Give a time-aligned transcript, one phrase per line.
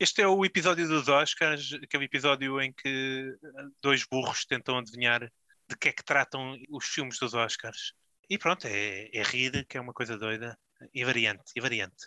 [0.00, 3.36] Este é o episódio dos Oscars, aquele episódio em que
[3.82, 5.28] dois burros tentam adivinhar
[5.68, 7.94] de que é que tratam os filmes dos Oscars.
[8.30, 10.56] E pronto, é, é rir, que é uma coisa doida,
[10.94, 12.06] e variante, e variante.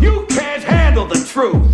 [0.00, 1.71] You can't handle the truth.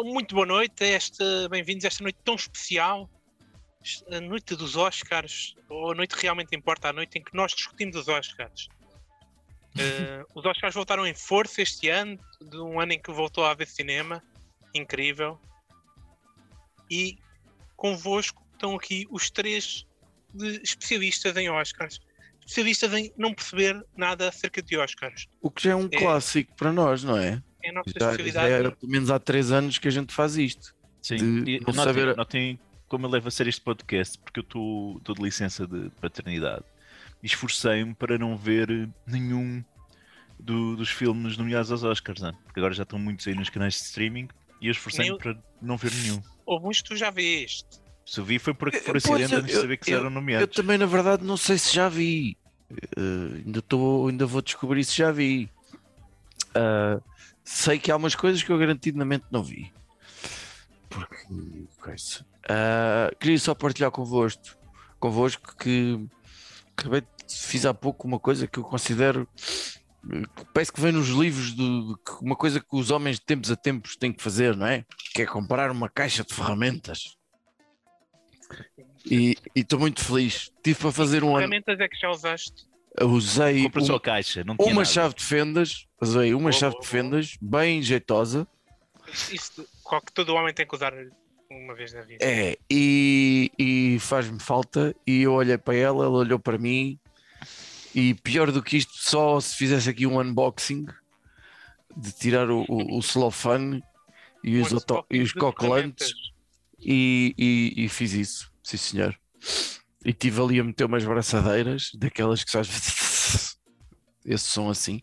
[0.00, 3.06] Então, muito boa noite, esta, bem-vindos a esta noite tão especial,
[4.10, 7.52] a noite dos Oscars, ou a noite que realmente importa, a noite em que nós
[7.52, 8.68] discutimos os Oscars.
[9.78, 13.52] Eh, os Oscars voltaram em força este ano, de um ano em que voltou a
[13.52, 14.20] haver cinema,
[14.74, 15.38] incrível.
[16.90, 17.16] E
[17.76, 19.86] convosco estão aqui os três
[20.64, 22.00] especialistas em Oscars,
[22.40, 25.28] especialistas em não perceber nada acerca de Oscars.
[25.40, 25.98] O que já é um É.
[25.98, 27.40] clássico para nós, não é?
[27.62, 28.52] É a nossa Já, já especialidade.
[28.52, 30.74] era pelo menos há três anos que a gente faz isto.
[31.02, 31.16] Sim,
[31.46, 32.58] e não notem, saber- notem
[32.88, 36.64] como eu levo a sério este podcast, porque eu estou de licença de paternidade.
[37.22, 39.62] E esforcei-me para não ver nenhum
[40.38, 42.32] do- dos filmes nomeados aos Oscars, né?
[42.44, 44.28] porque agora já estão muitos aí nos canais de streaming
[44.60, 46.22] e eu esforcei-me para não ver nenhum.
[46.46, 47.66] Alguns tu já veste.
[48.06, 50.06] Se eu vi foi por, por Eh, acidente eu- antes de saber que eu- eram
[50.06, 50.56] Eu nomeados.
[50.56, 52.36] também, na verdade, não sei se já vi.
[52.72, 55.48] Eh, ainda, tô, ainda vou descobrir se já vi.
[56.54, 57.00] Ah,
[57.44, 59.72] sei que há umas coisas que eu garantidamente não vi.
[60.88, 62.06] Porque.
[62.48, 64.56] Ah, queria só partilhar convosco,
[64.98, 66.04] convosco que
[66.76, 69.28] acabei fiz há pouco uma coisa que eu considero
[70.52, 73.96] parece que vem nos livros de, uma coisa que os homens de tempos a tempos
[73.96, 74.84] têm que fazer, não é?
[75.14, 77.16] Que é comprar uma caixa de ferramentas.
[79.04, 80.50] E e estou muito feliz.
[80.62, 81.38] Tive para fazer um ano.
[81.38, 82.66] ferramentas é que já usaste?
[83.02, 84.84] Usei um- caixa, não tinha uma nada.
[84.84, 85.86] chave de fendas.
[86.00, 87.02] Usei uma Boa, chave boa, de boa.
[87.02, 88.46] fendas, bem jeitosa.
[89.12, 90.92] Isso, isso qual que todo homem tem que usar
[91.50, 92.24] uma vez na vida.
[92.24, 94.94] É, e, e faz-me falta.
[95.06, 96.98] E eu olhei para ela, ela olhou para mim.
[97.94, 100.86] E pior do que isto, só se fizesse aqui um unboxing
[101.96, 103.82] de tirar o, o, o celofane
[104.44, 104.72] e Um os,
[105.10, 106.12] e os coquelantes.
[106.78, 109.18] E, e- e fiz isso, sim senhor.
[110.04, 112.68] E tive ali a meter umas braçadeiras, daquelas que faz
[114.24, 115.02] esse som assim.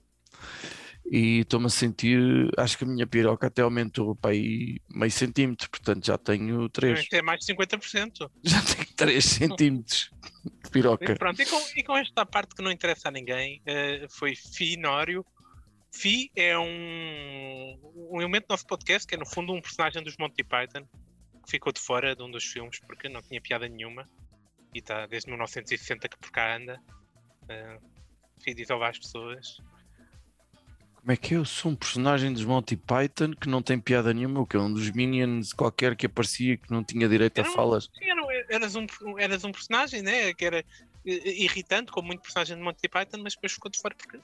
[1.09, 2.19] E estou-me a sentir,
[2.58, 7.07] acho que a minha piroca até aumentou para aí meio centímetro, portanto já tenho 3.
[7.07, 8.30] Tem mais de 50%.
[8.44, 10.12] Já tenho 3 centímetros
[10.44, 11.16] de E piroca.
[11.16, 15.25] pronto, e com, e com esta parte que não interessa a ninguém, eh, foi Finório.
[15.94, 17.80] Fi é um,
[18.12, 20.86] um elemento do nosso podcast, que é no fundo um personagem dos Monty Python,
[21.46, 24.06] que ficou de fora de um dos filmes porque não tinha piada nenhuma.
[24.77, 26.79] E está desde 1960 que por cá anda.
[27.45, 27.81] Uh,
[28.45, 29.57] diz às pessoas.
[30.93, 31.33] Como é que?
[31.33, 34.59] Eu sou um personagem dos Monty Python que não tem piada nenhuma, o que é
[34.59, 37.89] um dos Minions qualquer que aparecia que não tinha direito a Era um- falas.
[37.99, 38.85] Era, eras, um,
[39.17, 40.31] eras um personagem, né?
[40.35, 43.95] Que era eh, irritante, como muito personagem de Monty Python, mas depois ficou de fora
[43.95, 44.19] porque.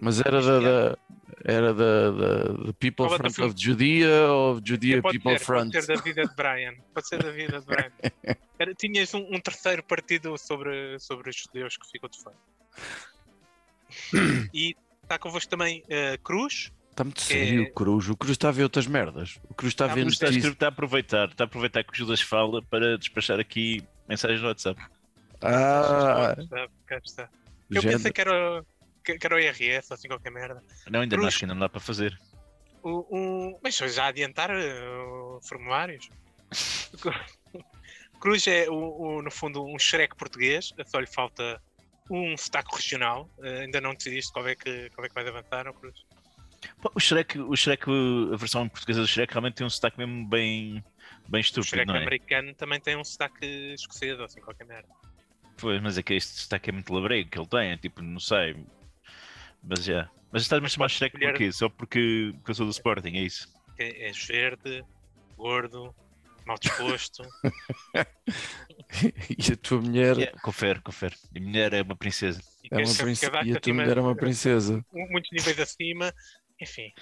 [0.00, 0.98] Mas era da, é- da-
[1.44, 5.72] era da, da, People é teu Front of Judea ou Judea pode People ser, Front?
[5.72, 6.74] Pode ser da vida de Brian.
[6.92, 7.92] Pode ser da vida de Brian.
[8.58, 12.36] Era- tinhas um, um terceiro partido sobre, sobre os judeus que ficou de fora.
[14.52, 16.72] E está convosco também eh, Cruz.
[16.90, 18.08] Está muito É- sério o Cruz.
[18.08, 19.38] O Cruz está a ver outras merdas.
[19.48, 21.96] O Cruz está a Ah, ver está, está a aproveitar, está a aproveitar que o
[21.96, 24.80] Judas fala para despachar aqui mensagens no WhatsApp.
[25.42, 27.28] Ah, Cá está, cá está.
[27.70, 27.98] Eu género.
[27.98, 28.64] pensei que era,
[29.04, 30.62] que, que era o IRS, ou assim qualquer merda.
[30.90, 32.18] Não, ainda não, acho que ainda não dá para fazer.
[32.82, 33.06] O,
[33.54, 34.82] o- mas já adiantar eh,
[35.48, 36.08] formulários.
[38.20, 41.60] Cruz é, o, o, no fundo, um Shrek português, só lhe falta
[42.10, 43.28] um sotaque regional.
[43.42, 45.94] Eh, ainda não decidiste qual é que, qual é que vais avançar, não, Cruz?
[46.94, 47.84] O Shrek, o Shrek,
[48.32, 50.82] a versão portuguesa do Shrek realmente tem um sotaque mesmo bem,
[51.28, 52.00] bem O estúpido, Shrek não é?
[52.00, 53.44] americano também tem um sotaque
[53.74, 54.88] escocês, ou assim qualquer merda.
[55.58, 58.18] Pois, mas é que este sotaque é muito labrego que ele tem, é tipo, não
[58.18, 58.56] sei.
[59.68, 60.10] Mas já.
[60.32, 61.52] Mas estás-me a chamar podes Shrek escolher- porquê?
[61.52, 63.48] Só porque, porque eu sou do Sporting, é isso?
[63.78, 64.84] É, és verde,
[65.36, 65.94] gordo,
[66.46, 67.22] mal disposto.
[69.38, 71.14] e a tua mulher Yeah, confere, confere.
[71.36, 72.40] A mulher é uma princesa.
[72.62, 74.84] e é uma casado E a tua acima- mulher é uma princesa.
[74.92, 76.12] muitos níveis acima.
[76.60, 76.92] Enfim,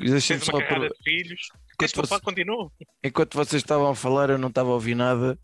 [0.00, 0.88] Deixa-me só por...
[0.88, 1.40] de filhos.
[1.80, 2.22] Você- fale?
[2.22, 2.72] Continuo?
[3.02, 5.38] Enquanto vocês estavam a falar, eu não estava a ouvir nada.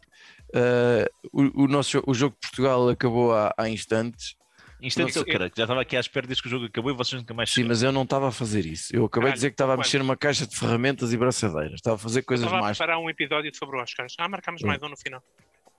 [0.55, 4.37] Ah, o, o nosso o jogo de Portugal acabou há, há instantes.
[4.83, 7.21] Instante, eu, cara, já estava aqui à espera desde que o jogo acabou e vocês
[7.21, 8.95] nunca mais Sim, mas eu não estava a fazer isso.
[8.95, 11.75] Eu acabei de dizer que estava a mexer numa caixa de ferramentas e braçadeiras.
[11.75, 14.15] Estava a fazer coisas Estava a preparar um episódio sobre o Oscars.
[14.19, 14.67] Ah, marcamos Hum.
[14.67, 15.23] mais um no final.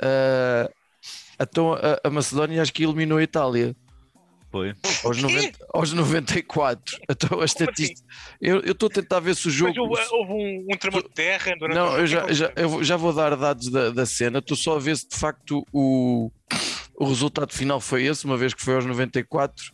[0.01, 0.69] Ah,
[1.39, 3.75] então a, a Macedónia acho que eliminou a Itália.
[4.51, 4.73] Foi.
[5.03, 5.21] Aos, quê?
[5.23, 6.97] 90, aos 94.
[7.09, 8.01] Então a Como estatística.
[8.41, 9.73] Eu eu estou a tentar ver se o jogo.
[9.73, 12.69] Depois houve, houve um, um tremor de terra durante Não, o- eu já, já, eu
[12.69, 14.39] vou- já vou dar dados da, da cena.
[14.39, 16.31] Estou só a ver se de facto o,
[16.97, 19.73] o resultado final foi esse, uma vez que foi aos 94.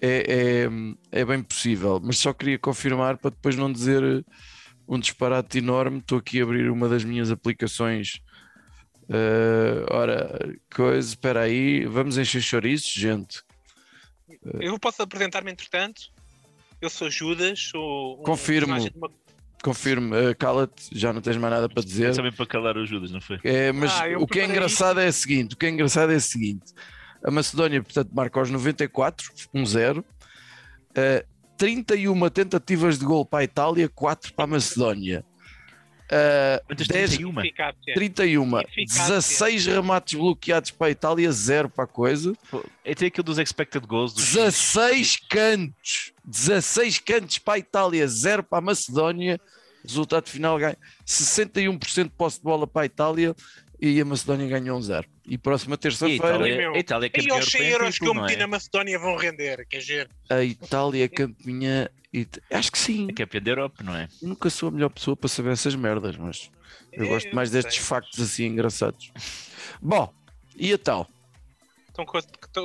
[0.00, 0.66] É,
[1.12, 4.24] é, é bem possível, mas só queria confirmar para depois não dizer
[4.86, 5.98] um disparate enorme.
[5.98, 8.20] Estou aqui a abrir uma das minhas aplicações.
[9.08, 13.42] Eh, ora, coisa, espera aí, vamos encher chouriços, gente.
[14.60, 16.02] Eu posso apresentar-me entretanto.
[16.80, 18.66] Eu sou Judas, sou um Confirmo.
[18.74, 19.10] personagem de uma-
[19.66, 22.14] Confirmo, eh, cala-te, já não tens mais nada para dizer.
[22.14, 23.40] Também para calar os Judas, não foi?
[23.42, 26.16] É, mas Ah, o que é engraçado é o seguinte: o que é engraçado é
[26.16, 26.72] o seguinte:
[27.24, 30.04] a Macedónia, portanto, marca aos 94, 1-0,
[30.94, 31.26] eh,
[31.58, 35.24] 31 tentativas de gol para a Itália, 4 para a Macedónia.
[36.68, 37.40] Quantas 10, 31?
[37.40, 37.94] eficácia.
[37.94, 39.04] 31, Eficácia.
[39.06, 42.32] 16 remates bloqueados para a Itália, 0 para a coisa.
[42.84, 44.12] É até aquilo dos expected goals.
[44.12, 44.24] Dos...
[44.32, 49.40] 16 cantos, 16 cantos para a Itália, 0 para a Macedónia.
[49.86, 53.34] Resultado final ganha 61% de posse de bola para a Itália
[53.80, 55.06] e a Macedónia ganhou um 0.
[55.26, 56.74] E próxima E a terça-feira Itália, meu.
[56.74, 58.36] a Itália é E campeã os 100 europeia em euros que eu meti é?
[58.36, 60.10] na Macedónia vão render, quer dizer.
[60.30, 61.88] a Itália é campeã.
[62.12, 63.08] e- Acho que sim.
[63.10, 64.08] É campeã da Europa, não é?
[64.22, 66.50] Eu nunca sou a melhor pessoa para saber essas merdas, mas
[66.92, 67.84] eu É, gosto mais destes sei.
[67.84, 69.12] factos assim engraçados.
[69.80, 70.12] Bom,
[70.56, 71.08] e a tal?
[71.90, 72.04] Então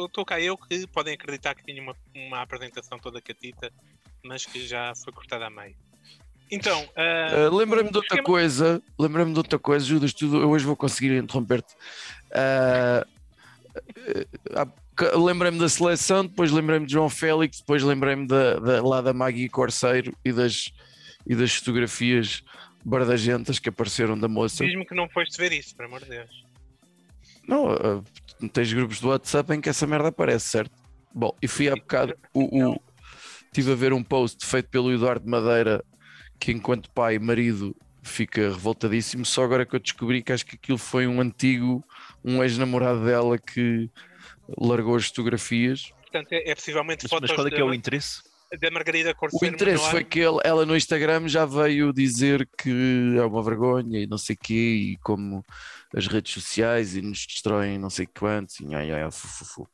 [0.06, 3.72] estou cá eu que podem acreditar que tinha uma, uma apresentação toda catita,
[4.24, 5.76] mas que já foi cortada a meio.
[6.52, 10.66] Então, ah, Uh, lembrei-me de outra coisa, lembrei-me de outra coisa, Judas, tu, eu hoje
[10.66, 11.74] vou conseguir interromper-te.
[12.32, 13.06] Uh,
[14.60, 19.14] uh, lembrei-me da seleção, depois lembrei-me de João Félix, depois lembrei-me da, da- lá da
[19.14, 20.72] Maggie Corseiro e das,
[21.26, 22.44] e das fotografias
[22.84, 24.66] bardagentas que apareceram da moça.
[24.66, 26.44] diz-me que não foste ver isso, por amor de Deus.
[27.48, 28.04] Não, uh,
[28.52, 30.72] tens grupos do WhatsApp em que essa merda aparece, certo?
[31.14, 32.82] Bom, e fui há bocado, o, o,
[33.46, 35.84] estive a ver um post feito pelo Eduardo Madeira
[36.42, 40.56] que enquanto pai e marido fica revoltadíssimo, só agora que eu descobri que acho que
[40.56, 41.84] aquilo foi um antigo,
[42.26, 43.90] um ex-namorado dela que
[44.60, 45.92] largou as fotografias.
[46.02, 48.24] Portanto, é, é possivelmente Mas, fotos mas qual é que é o da, interesse?
[48.60, 49.54] da Margarida O Corseiro.
[49.56, 49.92] interesse Manoel.
[49.92, 54.18] foi que ele- ela no Instagram já veio dizer que é uma vergonha e não
[54.18, 54.54] sei o quê,
[54.94, 55.46] e como
[55.96, 59.68] as redes sociais e nos destroem não sei quantos, e ai, ai, fu, fu, fu.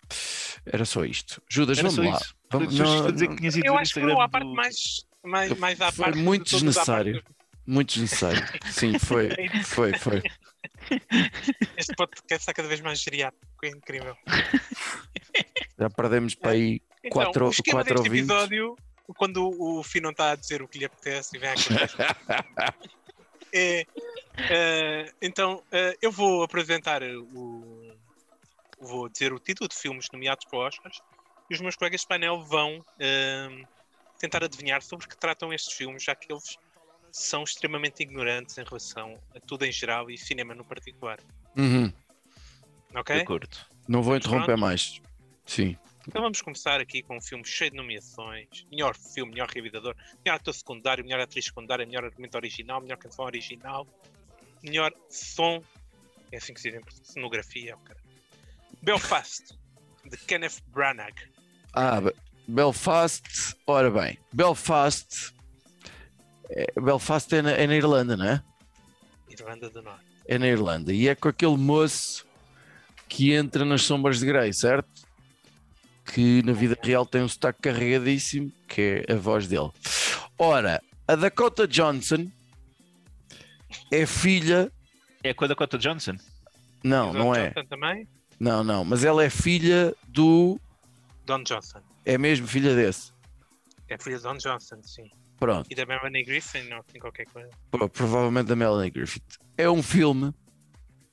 [0.66, 1.42] era só isto.
[1.50, 2.18] Judas, Era vamos lá.
[2.18, 2.36] isso.
[2.52, 4.76] Vamos, não, não, Eu o acho que Instagram foi a parte mais,
[5.24, 6.18] mais, mais à Foi parte.
[6.20, 7.24] muito à parte desnecessário.
[7.66, 8.44] muito desnecessário.
[8.72, 9.30] Sim, foi,
[9.64, 10.22] foi, foi.
[11.78, 14.16] Este podcast está cada vez mais geriátrico, é incrível.
[15.80, 18.30] Já perdemos para aí Então, Quatro- quatro deste ouvintes.
[18.30, 18.76] episódio,
[19.18, 21.98] quando o Fih não está a dizer o que lhe apetece e vem à cabeça,
[23.54, 23.86] é,
[24.50, 27.88] eh, então, eh, eu vou apresentar o.
[28.80, 31.00] Vou dizer o título de filmes nomeados para Oscars
[31.50, 33.50] e os meus colegas de painel vão eh,
[34.18, 36.58] tentar adivinhar sobre que tratam estes filmes, já que eles
[37.12, 41.20] são extremamente ignorantes em relação a tudo em geral e cinema no particular.
[41.58, 41.88] Uhum.
[42.92, 43.22] De Ok?
[43.22, 43.58] acordo.
[43.88, 44.60] Não vou interromper Pronto.
[44.60, 45.02] mais.
[45.46, 45.78] Sim.
[46.08, 48.48] Então vamos começar aqui com um filme cheio de nomeações.
[48.72, 53.26] Melhor filme, melhor realizador, melhor ator secundário, melhor atriz secundária, melhor argumento original, melhor canção
[53.26, 53.86] original,
[54.64, 55.62] melhor som.
[56.32, 57.76] É assim que se diz em cenografia.
[57.76, 58.00] oh, cara.
[58.82, 59.58] Belfast,
[60.06, 61.16] de Kenneth Branagh.
[61.74, 62.00] Ah,
[62.48, 65.34] Belfast, ora bem, Belfast.
[66.50, 68.42] é- Belfast é na, é na Irlanda, não é?
[69.30, 70.06] Irlanda do Norte.
[70.28, 70.94] É na Irlanda.
[70.94, 72.26] E é com aquele moço
[73.10, 74.88] que entra nas sombras de Grey, certo?
[76.06, 79.70] Que na vida real tem um sotaque carregadíssimo, que é a voz dele.
[80.40, 82.30] Ora, a Dakota Johnson
[83.92, 84.72] é filha.
[85.24, 86.16] É com a Dakota Johnson?
[86.84, 87.50] Não, não é.
[87.50, 88.08] Johnson também.
[88.40, 88.86] Não, não.
[88.86, 90.60] Mas ela é filha do.
[91.26, 91.82] Don Johnson.
[92.10, 93.12] É mesmo filha desse.
[93.90, 95.10] É filha de Don Johnson, sim.
[95.38, 95.68] Pronto.
[95.70, 97.50] E da Melanie Griffin, não tem qualquer coisa.
[97.70, 99.38] Pro- provavelmente da Melanie Griffith.
[99.58, 100.34] É um filme,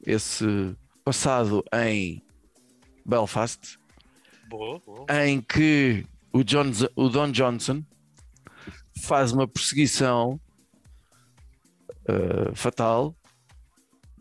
[0.07, 0.45] esse
[1.05, 2.23] passado em
[3.05, 3.77] Belfast,
[4.49, 5.07] Boa, boa.
[5.27, 7.83] em que o, John, o Don Johnson
[9.03, 10.41] faz uma perseguição
[12.09, 13.15] eh, fatal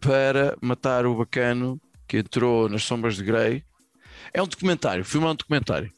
[0.01, 3.63] para matar o bacano que entrou nas sombras de Grey.
[4.33, 5.91] É um documentário, o filme é um documentário.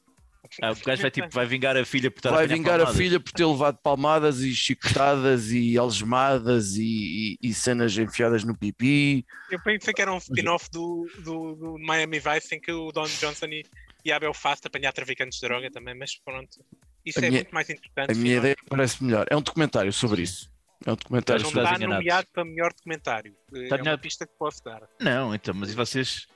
[0.61, 2.77] Ah, o gajo vai, tipo, vai vingar a filha por estar Vai apanhar vingar a
[2.85, 2.97] palmadas.
[2.97, 8.57] filha por ter levado palmadas e chicotadas e algemadas e, e- e cenas enfiadas no
[8.57, 9.25] pipi.
[9.51, 13.03] Eu pensei que era um spin-off do, do, do Miami Vice em que o Don
[13.05, 13.63] Johnson e,
[14.05, 16.63] e a Belfast apanhar traficantes de droga também, mas pronto.
[17.05, 18.11] Isso A é minha- muito mais interessante.
[18.11, 19.25] A minha ideia parece melhor.
[19.29, 20.49] É um documentário sobre isso.
[20.85, 23.35] É um documentário não Estás sobre está nomeado para melhor documentário.
[23.53, 24.01] É uma enganados.
[24.01, 24.83] pista que posso dar.
[25.01, 26.27] Não, então, mas e vocês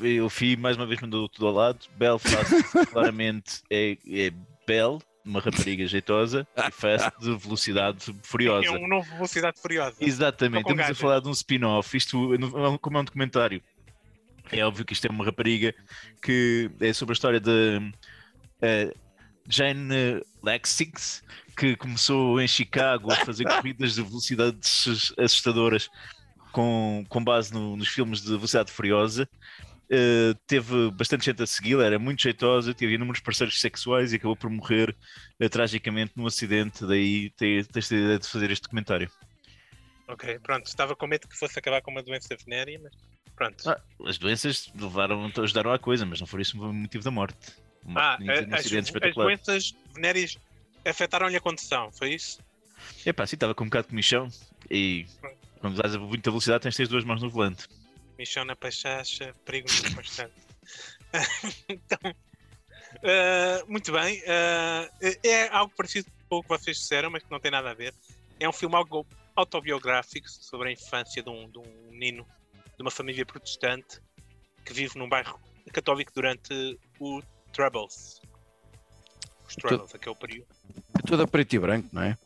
[0.00, 1.78] eu fui mais uma vez mandou tudo ao lado.
[1.96, 2.52] Belfast
[2.92, 4.32] claramente é, é
[4.66, 8.66] Belle, uma rapariga jeitosa, e Fast de velocidade furiosa.
[8.66, 9.96] É um novo Velocidade Furiosa.
[10.00, 10.98] Exatamente, estamos a gajas.
[10.98, 11.96] falar de um spin-off.
[11.96, 12.38] Isto, é
[12.80, 13.62] como é um documentário,
[14.50, 15.74] é óbvio que isto é uma rapariga
[16.22, 17.92] que é sobre a história de
[18.62, 18.92] eh,
[19.48, 21.22] Jane Lexix,
[21.56, 25.88] que começou em Chicago a fazer corridas de velocidades assustadoras
[26.52, 29.28] com, com base no- nos filmes de Velocidade Furiosa.
[29.90, 34.36] Eh, teve bastante gente a segui-la, era muito jeitosa, teve inúmeros parceiros sexuais e acabou
[34.36, 34.94] por morrer
[35.40, 36.84] eh, tragicamente num acidente.
[36.86, 39.10] Daí te- tens a ideia de fazer este documentário.
[40.06, 40.66] Ok, pronto.
[40.66, 42.92] Estava com medo que fosse acabar com uma doença venérea, mas
[43.34, 43.68] pronto.
[43.68, 47.36] Ah, as doenças levaram, ajudaram à coisa, mas não foi isso o motivo da morte.
[47.84, 50.36] Uma- Ah, um as, as doenças venéreas
[50.84, 52.38] afetaram-lhe a condução, foi isso?
[53.04, 54.28] Epá, sim, estava com um bocado de comichão
[54.70, 55.06] e
[55.60, 57.66] quando dás a muita velocidade tens de ter as duas mãos no volante.
[58.18, 60.34] Michão na pachacha, perigo muito constante.
[61.68, 62.14] então,
[63.02, 64.22] ah, muito bem.
[64.26, 64.90] ah,
[65.22, 67.94] é algo parecido com o que vocês disseram, mas que não tem nada a ver.
[68.40, 69.06] É um filme algo
[69.36, 72.26] autobiográfico sobre a infância de um, de um menino
[72.76, 74.00] de uma família protestante
[74.64, 75.40] que vive num bairro
[75.72, 77.22] católico durante o
[77.52, 78.20] Troubles.
[79.46, 80.46] Os Troubles, aquele período.
[80.96, 82.18] É toda preto e branco, não é?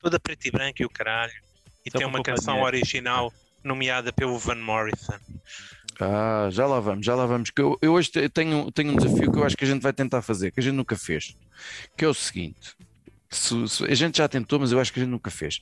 [0.00, 1.34] Toda preto e branco e o caralho.
[1.84, 3.32] E Só tem uma canção original
[3.64, 5.18] nomeada pelo Van Morrison.
[6.00, 7.50] Ah, já lá vamos, já lá vamos.
[7.50, 9.82] Que eu, eu hoje te- tenho, tenho um desafio que eu acho que a gente
[9.82, 11.36] vai tentar fazer, que a gente nunca fez,
[11.96, 12.74] que é o seguinte:
[13.30, 15.60] se- se- a gente já tentou, mas eu acho que a gente nunca fez.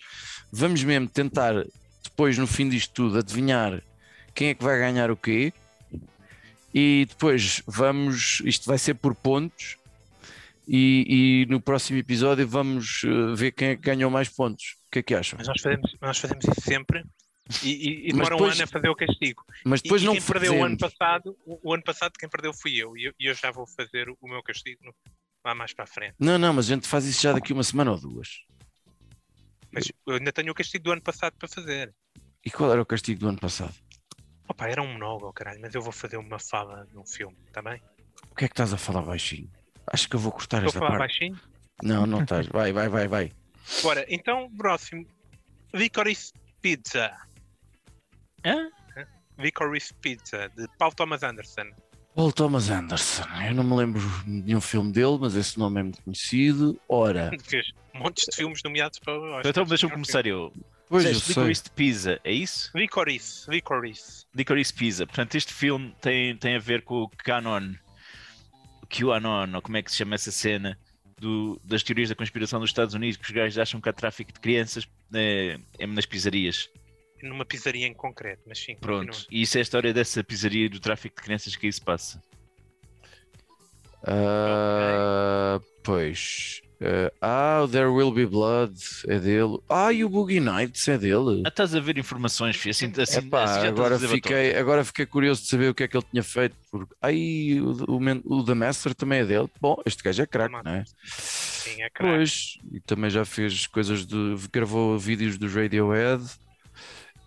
[0.52, 1.54] Vamos mesmo tentar,
[2.02, 3.82] depois, no fim disto tudo, adivinhar
[4.34, 5.52] quem é que vai ganhar o quê,
[6.72, 8.40] e depois vamos.
[8.44, 9.76] Isto vai ser por pontos,
[10.66, 14.76] e, e no próximo episódio vamos eh, ver quem é que ganhou mais pontos.
[14.86, 15.36] O que é que acham?
[15.38, 17.04] Mas nós fazemos, nós fazemos isso sempre
[17.62, 19.44] e, e, e demora um depois- ano a fazer o castigo.
[19.64, 22.52] Mas depois e não quem perdeu o ano passado, o, o ano passado quem perdeu
[22.54, 24.94] fui eu e eu, eu já vou fazer o, o meu castigo no-
[25.44, 26.14] lá mais para a frente.
[26.18, 28.28] Não, não, mas a gente faz isso já daqui uma semana ou duas.
[29.72, 31.94] Mas eu ainda tenho o castigo do ano passado para fazer.
[32.44, 33.74] E qual era o castigo do ano passado?
[34.48, 37.80] Opa, era um monólogo, caralho, mas eu vou fazer uma fala num filme, está bem?
[38.30, 39.48] O que é que estás a falar baixinho?
[39.86, 41.20] Acho que eu vou cortar Estou a esta falar parte.
[41.20, 41.40] baixinho?
[41.82, 42.46] Não, não estás.
[42.48, 43.32] Vai, vai, vai, vai.
[43.82, 45.06] Bora, então, próximo.
[45.72, 47.16] Licorice Pizza.
[48.44, 48.68] Hã?
[49.38, 51.70] Licorice Pizza, de Paul Thomas Anderson.
[52.14, 53.24] Paul Thomas Anderson.
[53.48, 56.78] Eu não me lembro de nenhum filme dele, mas esse nome é muito conhecido.
[56.88, 59.46] Ora, Fez montes de filmes nomeados para o Oscar.
[59.50, 60.52] Então deixa-me começar eu.
[60.88, 61.04] pois.
[61.28, 62.70] Licorice de Pizza, é isso?
[62.74, 64.26] Licorice, Licorice.
[64.34, 65.06] Licorice Pizza.
[65.06, 67.72] Portanto, este filme tem, tem a ver com o canon,
[68.82, 70.76] o QAnon, ou como é que se chama essa cena,
[71.18, 74.32] do- das teorias da conspiração dos Estados Unidos, que os gajos acham que há tráfico
[74.32, 76.68] de crianças é, é nas pizzarias.
[77.22, 78.76] Numa pizzaria em concreto, mas sim.
[78.76, 79.06] Pronto.
[79.06, 79.26] continua.
[79.30, 81.80] E isso é a história dessa pizzaria e do tráfico de crianças que aí se
[81.80, 82.22] passa.
[84.02, 86.60] Ah, Pois.
[86.82, 88.74] Ah, ah, o There Will Be Blood
[89.06, 89.58] é dele.
[89.68, 91.42] Ah, e o Boogie Nights é dele.
[91.44, 95.42] Ah, estás a ver informações, filho, assim, assim, Epá, assim agora, fiquei, agora fiquei curioso
[95.42, 96.56] de saber o que é que ele tinha feito.
[96.70, 96.94] Porque...
[97.02, 99.48] Ai, o, o, o The Master também é dele.
[99.60, 100.84] Bom, este gajo é craque, não é?
[101.04, 102.16] Sim, é craque.
[102.16, 104.36] Pois, e também já fez coisas de.
[104.50, 106.22] gravou vídeos dos Radiohead.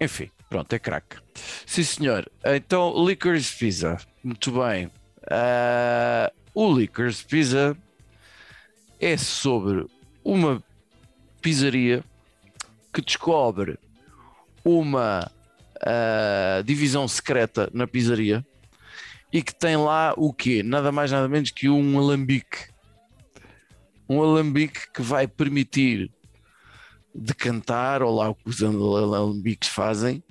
[0.03, 1.17] Enfim, pronto, é craque.
[1.65, 2.29] Sim, senhor.
[2.45, 3.97] Então, Licorice Pizza.
[4.23, 4.91] Muito bem.
[5.29, 7.77] Ah, o Licorice Pizza
[8.99, 9.85] é sobre
[10.23, 10.61] uma
[11.41, 12.03] pizzaria
[12.93, 13.79] que descobre
[14.63, 15.31] uma
[15.81, 18.45] ah, divisão secreta na pizzaria
[19.31, 20.61] e que tem lá o quê?
[20.63, 22.73] Nada mais nada menos que um alambique
[24.07, 26.11] um alambique que vai permitir
[27.13, 30.23] decantar, ou lá o que os alambiques fazem,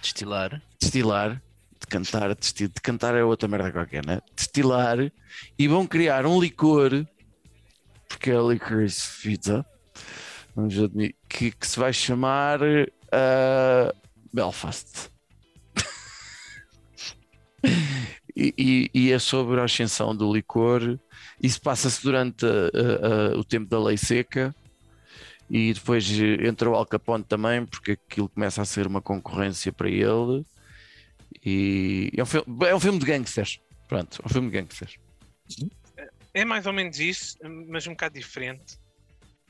[0.00, 0.62] Destilar.
[0.80, 1.42] destilar,
[1.80, 4.20] decantar, desti- decantar é outra merda qualquer, né?
[4.34, 4.98] Destilar
[5.58, 7.06] e vão criar um licor,
[8.08, 9.64] porque é licorice pizza,
[10.54, 12.60] vamos admitir, que, que se vai chamar
[13.12, 13.92] ah,
[14.32, 15.10] Belfast.
[18.40, 20.96] E, e- e é sobre a ascensão do licor.
[21.42, 24.54] Isso passa-se durante ah, ah, o tempo da lei seca
[25.50, 29.72] e depois eh, entra o Al Capone também, porque aquilo começa a ser uma concorrência
[29.72, 30.44] para ele.
[31.44, 33.60] E é um filme, é um filme de gangsters.
[33.88, 34.96] Pronto, é um filme de gangsters.
[36.34, 37.36] É mais ou menos isso,
[37.68, 38.76] mas um bocado diferente.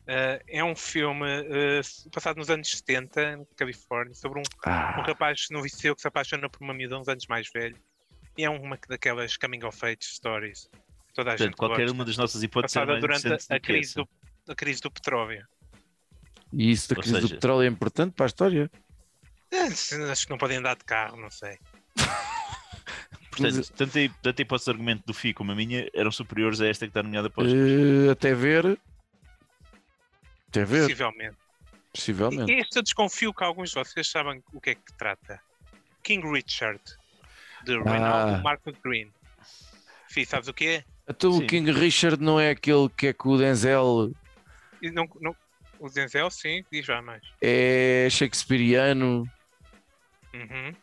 [0.04, 5.02] Uh, é um filme uh, passado nos anos 70, na Califórnia, sobre um, um Ah,
[5.02, 7.76] rapaz no liceu que se apaixona por uma miúda uns anos mais velho.
[8.36, 10.70] E é uma daquelas coming of age stories.
[11.12, 11.92] Toda a Portanto, gente qualquer gosta.
[11.92, 14.08] uma das nossas hipóteses é passada mais durante a, que crise do,
[14.48, 15.46] a crise do petróleo.
[16.52, 18.70] E isso da Ou crise do seja- petróleo é importante para a história.
[19.50, 21.58] Eh, Acho que não podem andar de carro, não sei.
[23.30, 26.60] Portanto, tanto, a, tanto a hipótese de argumento do FI como a minha eram superiores
[26.60, 28.78] a esta que está nomeada para os Eh, até ver.
[30.48, 31.36] Até ver, Possivelmente.
[31.92, 32.52] possivelmente.
[32.52, 35.40] E este eu desconfio que alguns de vocês sabem o que é que trata.
[36.02, 36.80] King Richard,
[37.64, 38.40] de Reinaldo Ah.
[38.42, 39.12] Marcus Green.
[40.08, 40.84] Fih, sabes o que é?
[41.06, 44.10] Então o King Richard não é aquele que é com o Denzel,
[44.82, 45.36] E não, não,
[45.80, 47.22] o Denzel, sim, diz já mais.
[47.40, 49.24] é shakespeariano.
[50.34, 50.74] Uhum.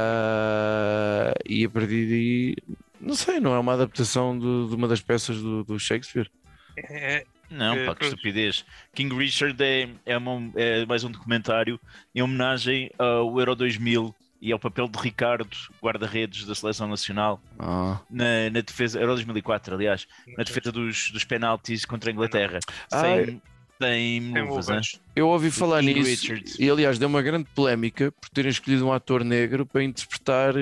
[0.00, 2.56] ah, e a partir daí,
[3.00, 6.30] não sei, não é uma adaptação de, de uma das peças do, do Shakespeare.
[6.76, 8.64] É, Não, Eh, pá, que estupidez.
[8.94, 11.80] King Richard é, é, uma- é mais um documentário
[12.14, 15.48] em homenagem ao Euro 2000 e ao papel de Ricardo,
[15.82, 18.00] guarda-redes da Seleção Nacional, Ah.
[18.10, 20.06] na, na defesa, Euro 2004, aliás,
[20.38, 22.58] na defesa dos, dos penaltis contra a Inglaterra.
[22.92, 23.42] Ah, Sem,
[23.80, 24.74] tem luvas, hein?
[24.76, 25.00] luvas.
[25.16, 26.56] Eu ouvi falar King nisso Richard.
[26.58, 30.54] e aliás deu uma grande polémica por terem escolhido um ator negro para interpretar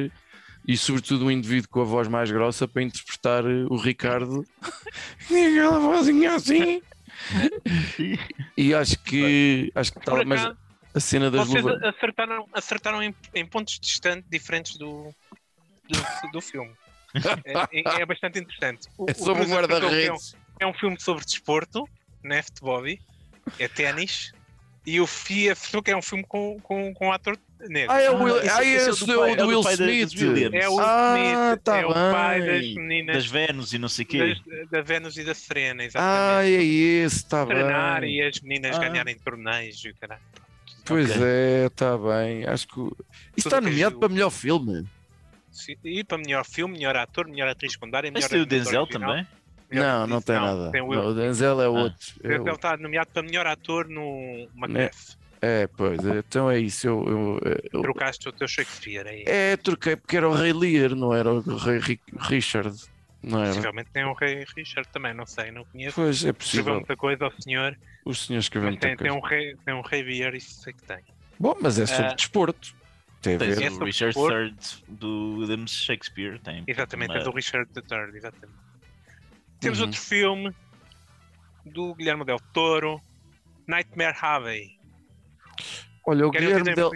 [0.66, 4.46] e sobretudo um indivíduo com a voz mais grossa para interpretar o Ricardo
[5.26, 6.80] aquela vozinha assim
[8.56, 10.48] e acho que acho que tal, mas
[10.94, 15.12] a cena das vocês luvas acertaram, acertaram em, em pontos distantes, diferentes do,
[15.88, 16.70] do, do filme.
[17.44, 18.86] É, é- é bastante interessante.
[18.98, 21.88] O- é sobre o é guarda-redes É um filme sobre desporto,
[22.24, 24.32] é futebol, é ténis.
[24.86, 27.92] E o FIA que é um filme com, com, com um ator negro.
[27.92, 29.36] ah é o Will, esse- ah, esse é o esse do é pai- o é
[29.36, 30.54] do do Will pai da- Smith.
[30.54, 32.74] É o Will Ah, Smith, tá é o pai das bem.
[32.76, 34.34] meninas das Vênus e não sei o quê.
[34.46, 36.54] das- da Vênus e da Serena, ah exatamente.
[36.56, 38.78] é esse está Treinar bem e as meninas Ah.
[38.78, 40.22] ganharem torneios e caralho.
[40.86, 41.22] pois Ok.
[41.22, 42.80] é está bem acho que
[43.36, 44.86] isso está é nomeado para melhor filme
[45.50, 48.48] Sim, E para melhor filme, melhor ator, melhor atriz secundária, melhor Mas tem o ator
[48.58, 49.26] Denzel também?
[49.70, 51.70] Não não tem nada Tem o Denzel é Ah.
[51.70, 55.16] outro é Denzel está nomeado para melhor ator no Macbeth.
[55.40, 56.88] É, pois, é, então é isso.
[56.88, 57.40] Eu, eu,
[57.72, 59.22] eu- Trocaste o teu Shakespeare aí.
[59.26, 62.76] é, troquei porque era o Rei Lear, não era o Rei Ri- Richard.
[63.22, 63.48] Não era?
[63.48, 65.94] Possivelmente tem o Rei Richard também, não sei, não conheço.
[65.94, 66.74] Pois é Escreveu possível.
[66.74, 69.24] muita coisa ao senhor, O senhor escreveu muita tem, tem, coisa.
[69.24, 70.98] um rei, tem um Rei Lear, isso sei que tem.
[71.38, 72.14] Bom, mas é sobre Ah.
[72.14, 72.74] desporto.
[73.22, 73.62] Tem a ver.
[73.62, 74.16] É o Richard.
[74.18, 74.54] III
[74.88, 76.38] do William Shakespeare.
[76.40, 78.58] Tem Exatamente, uma- tens o Richard III, exatamente.
[79.60, 79.86] Temos Uhum.
[79.86, 80.54] outro filme
[81.64, 83.00] do Guilherme Del Toro,
[83.66, 84.78] Nightmare Alley.
[86.06, 86.90] Olha, o Querem Guilherme, Del,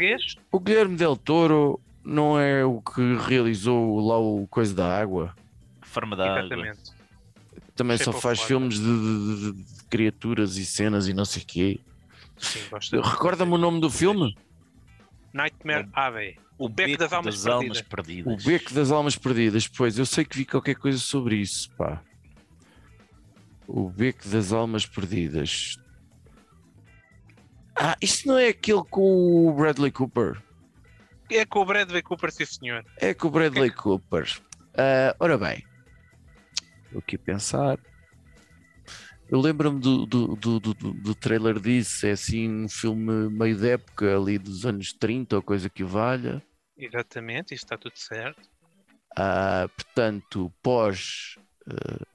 [0.50, 5.34] o Guilherme Del Toro não é o que realizou lá o Coisa da Água.
[5.82, 6.40] Forma da água.
[6.46, 6.80] Exatamente.
[7.76, 8.48] Também Sei só faz falar.
[8.48, 11.80] filmes de, de- de- de criaturas e cenas e não sei o quê.
[12.38, 13.00] Sim, gosto.
[13.00, 14.34] Recorda-me o nome do filme?
[15.32, 16.38] Nightmare Alley.
[16.58, 18.44] O Beco das Almas Almas O Perdidas.
[18.44, 19.68] Beco das Almas Perdidas.
[19.68, 22.00] Pois, eu sei que vi qualquer coisa sobre isso, pá.
[23.74, 25.78] O Beco das Almas Perdidas.
[27.74, 30.42] Ah, isto não é aquele com o Bradley Cooper?
[31.30, 32.84] É com o Bradley Cooper, sim senhor.
[32.98, 34.28] É com o Bradley Cooper.
[34.76, 35.64] Ah, ora bem,
[36.84, 37.80] estou aqui a pensar.
[39.30, 42.06] Eu lembro-me do, do, do, do, do trailer disso.
[42.06, 45.88] É assim um filme meio de época, ali dos anos 30 ou coisa que o
[45.88, 46.42] valha.
[46.76, 48.50] Exatamente, isto está tudo certo.
[49.16, 51.38] Ah, portanto, pós.
[51.66, 52.11] ah,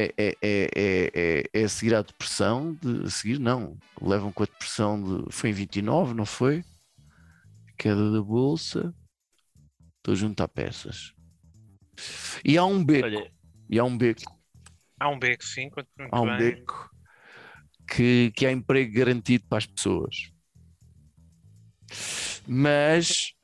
[0.00, 4.32] é, é, é, é, é, é a seguir à depressão, de, a seguir não, levam
[4.32, 6.64] com a depressão de, foi em 29, não foi?
[7.76, 8.94] Queda da bolsa,
[9.98, 11.12] estou junto a peças.
[12.44, 13.32] E há um beco, Olha,
[13.68, 14.40] e há um beco,
[14.98, 15.70] Há um beco, sim,
[16.12, 16.36] há um bem.
[16.36, 16.90] beco
[17.88, 20.30] que, que há emprego garantido para as pessoas.
[22.46, 23.34] Mas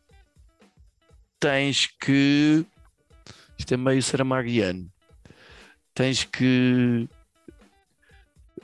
[1.41, 2.65] tens que.
[3.59, 4.93] Isto é meio saramaguiano.
[5.97, 7.09] Tens que.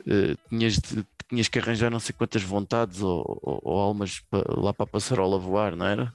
[0.07, 4.45] eh, tinhas, de- tinhas que arranjar não sei quantas vontades ou, ou- ou almas pa-
[4.49, 6.13] lá para a passarola voar, não era?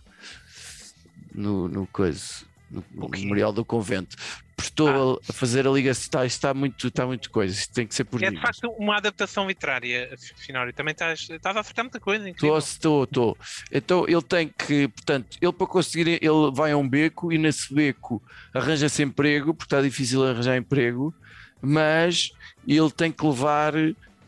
[1.34, 2.46] No, no coisa.
[2.70, 3.22] No, no O quê?
[3.22, 4.16] memorial do convento.
[4.60, 6.04] Estou a fazer a ligação.
[6.04, 7.54] Está, está muito, está muito coisa.
[7.54, 10.74] Isto tem que ser por É de facto uma adaptação literária, Finório.
[10.74, 12.28] Também estás, estás a acertar muita coisa.
[12.28, 12.58] Estou, incrível.
[12.58, 13.38] estou, estou.
[13.72, 17.74] Então ele tem que, portanto, ele para conseguir, ele vai a um beco e nesse
[17.74, 18.22] beco
[18.54, 21.14] arranja-se emprego, porque está difícil arranjar emprego,
[21.62, 22.32] mas
[22.68, 23.74] ele tem que levar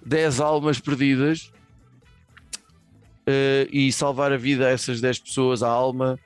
[0.05, 1.51] 10 almas perdidas
[3.31, 6.19] eh, e salvar a vida a essas 10 pessoas, a alma,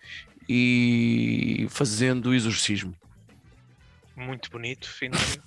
[0.47, 2.95] e fazendo o exorcismo.
[4.15, 5.41] Muito bonito, Finório.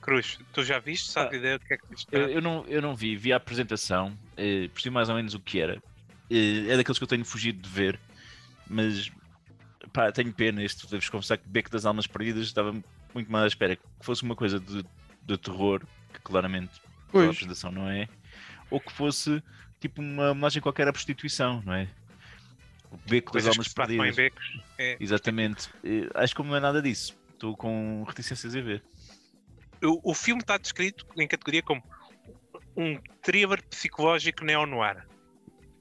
[0.00, 1.10] Cruz, tu já viste?
[1.10, 2.32] Sabes Ah, ideia do que é que isto eu, trata?
[2.34, 5.60] eu não, eu não vi, vi a apresentação, eh, percebi mais ou menos o que
[5.60, 5.82] era.
[6.30, 7.98] Eh, é daqueles que eu tenho fugido de ver,
[8.68, 9.10] mas
[9.92, 10.62] pá, tenho pena.
[10.62, 12.72] Este devo confessar que Beco das Almas Perdidas estava
[13.14, 14.84] muito mais à espera que fosse uma coisa de,
[15.22, 15.80] de terror,
[16.12, 18.06] que claramente pela apresentação não é,
[18.70, 19.42] ou que fosse
[19.80, 21.88] tipo uma homenagem qualquer à prostituição, não é?
[22.94, 24.16] O beco das Coisas almas perdidas.
[24.16, 24.58] becos.
[24.78, 24.96] É.
[25.00, 25.68] Exatamente.
[25.84, 27.16] Eh, Acho que não é nada disso.
[27.32, 28.82] Estou com reticências a ver.
[29.82, 31.82] O, o filme está descrito em categoria como
[32.76, 35.06] um thriller psicológico neo-noir.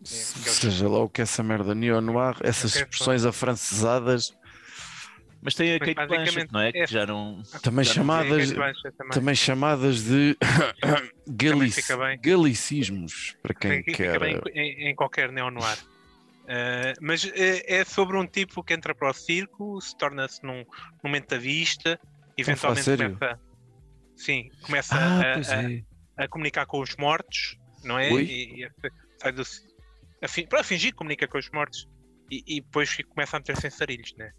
[0.04, 4.36] Seja lá o que é essa merda neo-noir, essas Ok, expressões afrancesadas,
[5.42, 6.70] Mas tem a Mas Kate Blanchett, não é?
[6.70, 7.42] é- Que já não.
[7.62, 8.74] também Já chamadas, também.
[9.12, 10.38] também chamadas de
[11.28, 11.82] galic-
[12.22, 14.14] galicismos, para quem Fica- quer.
[14.14, 15.78] fica bem em, em qualquer neo-noir.
[16.44, 20.66] Uh, mas é, é sobre um tipo que entra para o circo, se torna-se num,
[21.04, 21.98] num mentavista,
[22.38, 23.18] eventualmente sério?
[23.18, 23.40] começa,
[24.18, 25.84] sim, começa Ah, a, a- é.
[26.18, 28.12] a comunicar com os mortos, não é?
[28.12, 28.72] E, e a-
[29.22, 31.88] sai do, a, para fingir que comunica com os mortos
[32.30, 34.32] e, e depois começa a meter-se em sarilhos, né?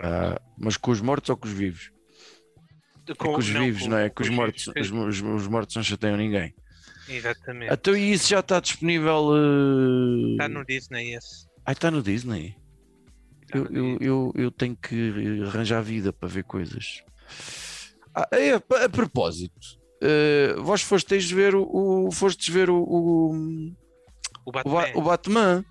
[0.00, 1.92] Ah, mas com os mortos ou com os vivos?
[3.08, 4.10] É com os vivos, não é?
[4.10, 4.64] Com os mortos.
[4.74, 6.52] vivos, Os, os- os mortos não chateiam ninguém.
[7.08, 7.72] Exatamente.
[7.72, 9.30] Então e isso já está disponível?
[9.36, 11.46] eh, Está no Disney esse.
[11.64, 12.56] Ah, está no Disney.
[13.42, 14.08] Está Eu, no eu, Disney.
[14.08, 17.02] eu, eu tenho que arranjar vida para ver coisas.
[18.14, 19.54] Ah, é, a, a propósito,
[20.00, 21.62] eh, vós fostes ver o,
[22.08, 23.72] o- fostes ver o, o, O
[24.46, 24.72] o, Batman.
[24.74, 25.64] Ba- o Batman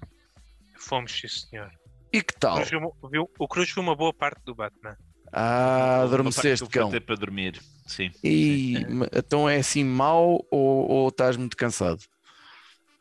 [0.77, 1.69] Fomos, sim, senhor.
[2.11, 2.55] e que tal?
[2.55, 2.79] Cruz viu,
[3.11, 4.97] viu- o Cruz viu uma boa parte do Batman.
[5.31, 6.89] Ah, adormeceste, cão.
[6.91, 7.61] para dormir.
[7.91, 8.11] Sim.
[8.23, 12.01] E, ma- então é assim mau ou, ou estás muito cansado?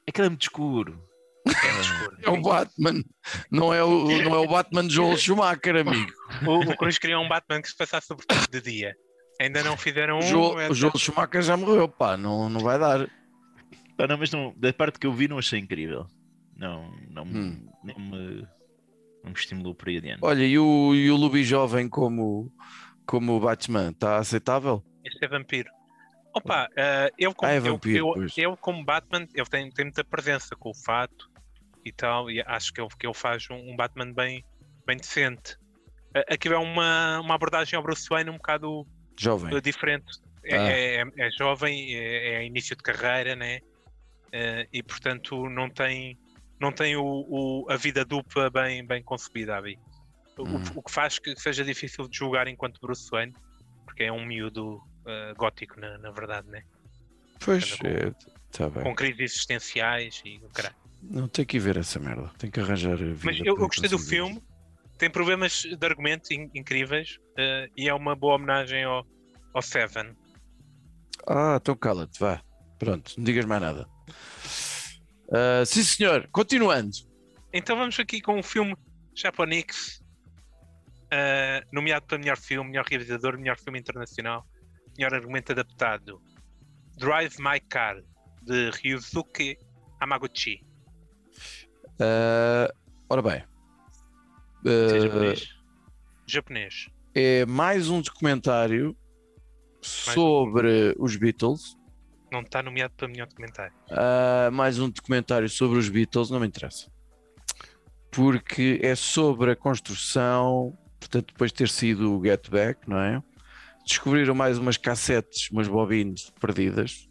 [0.07, 1.01] É que era muito escuro.
[1.47, 2.17] É muito escuro.
[2.23, 3.03] É o Batman,
[3.51, 6.13] não é o, não é o Batman de Joel Schumacher, amigo.
[6.47, 8.95] O, o Cruz queria um Batman que se passasse sobretudo de dia.
[9.41, 10.23] Ainda não fizeram O um.
[10.23, 13.09] Joel, é- o Joel Schumacher já morreu, pá, não, não vai dar.
[13.99, 16.07] Ah, não, mas não, da parte que eu vi não achei incrível.
[16.57, 17.69] Não, não, me- Hum.
[17.85, 18.41] não, me,
[19.25, 20.21] não me estimulou por aí adiante.
[20.23, 22.53] Olha, e o, e o Lubi jovem como,
[23.11, 24.85] como o Batman, está aceitável?
[25.05, 25.69] Este é vampiro.
[26.33, 28.39] Opa, eh, eu, como, Ah, é eu- vampiro, eu, pois.
[28.39, 31.29] eu como Batman, ele tem, tem muita presença com o fato
[31.85, 34.45] e tal, e acho que ele, que ele faz um, um Batman bem,
[34.87, 35.57] bem decente.
[36.29, 38.87] Aquilo é uma, uma abordagem ao Bruce Wayne um bocado
[39.19, 39.61] Jovem.
[39.61, 40.07] diferente.
[40.45, 40.71] É, Ah.
[40.71, 43.59] é- é jovem, é, é início de carreira, né?
[44.33, 46.17] Eh, e portanto não tem,
[46.61, 49.77] não tem o, o- a vida dupla bem, bem concebida ali.
[50.43, 50.63] O, Hum.
[50.77, 53.33] o que faz que seja difícil de julgar enquanto Bruce Wayne,
[53.85, 56.63] porque é um miúdo eh, gótico, na, na verdade, né?
[57.45, 58.13] Pois, com- é,
[58.53, 58.83] tá bem.
[58.85, 60.75] com crises existenciais e o caralho.
[61.03, 62.31] Não, tem que ir ver essa merda.
[62.39, 63.19] Tem que arranjar vida.
[63.25, 64.43] Mas eu, eu gostei do filme,
[64.99, 69.07] tem problemas de argumento in- incríveis eh, e é uma boa homenagem ao,
[69.55, 70.15] ao Seven.
[71.27, 72.43] Ah, então cala-te, vá.
[72.79, 73.89] Pronto, não digas mais nada.
[75.33, 76.29] Ah, sim, senhor.
[76.33, 76.91] Continuando.
[77.53, 78.77] Então vamos aqui com um filme
[79.15, 80.00] japonês,
[81.11, 84.47] eh, nomeado para melhor filme, melhor realizador, melhor filme internacional,
[84.97, 86.21] melhor argumento adaptado.
[86.97, 88.03] Drive My Car,
[88.43, 89.57] de Ryusuke
[90.01, 90.65] Hamaguchi.
[92.01, 92.73] Ah,
[93.09, 93.45] ora bem.
[94.65, 95.49] Seja Ah, feliz.
[96.27, 96.89] Japonês.
[97.15, 98.97] é mais um documentário
[99.83, 101.77] sobre os Beatles.
[102.31, 103.75] Não está nomeado para melhor documentário.
[103.91, 106.91] Ah, mais um documentário sobre os Beatles, não me interessa.
[108.13, 113.23] Porque é sobre a construção, portanto, depois de ter sido o Get Back, não é?
[113.85, 117.09] Descobriram mais umas cassetes, umas bobines perdidas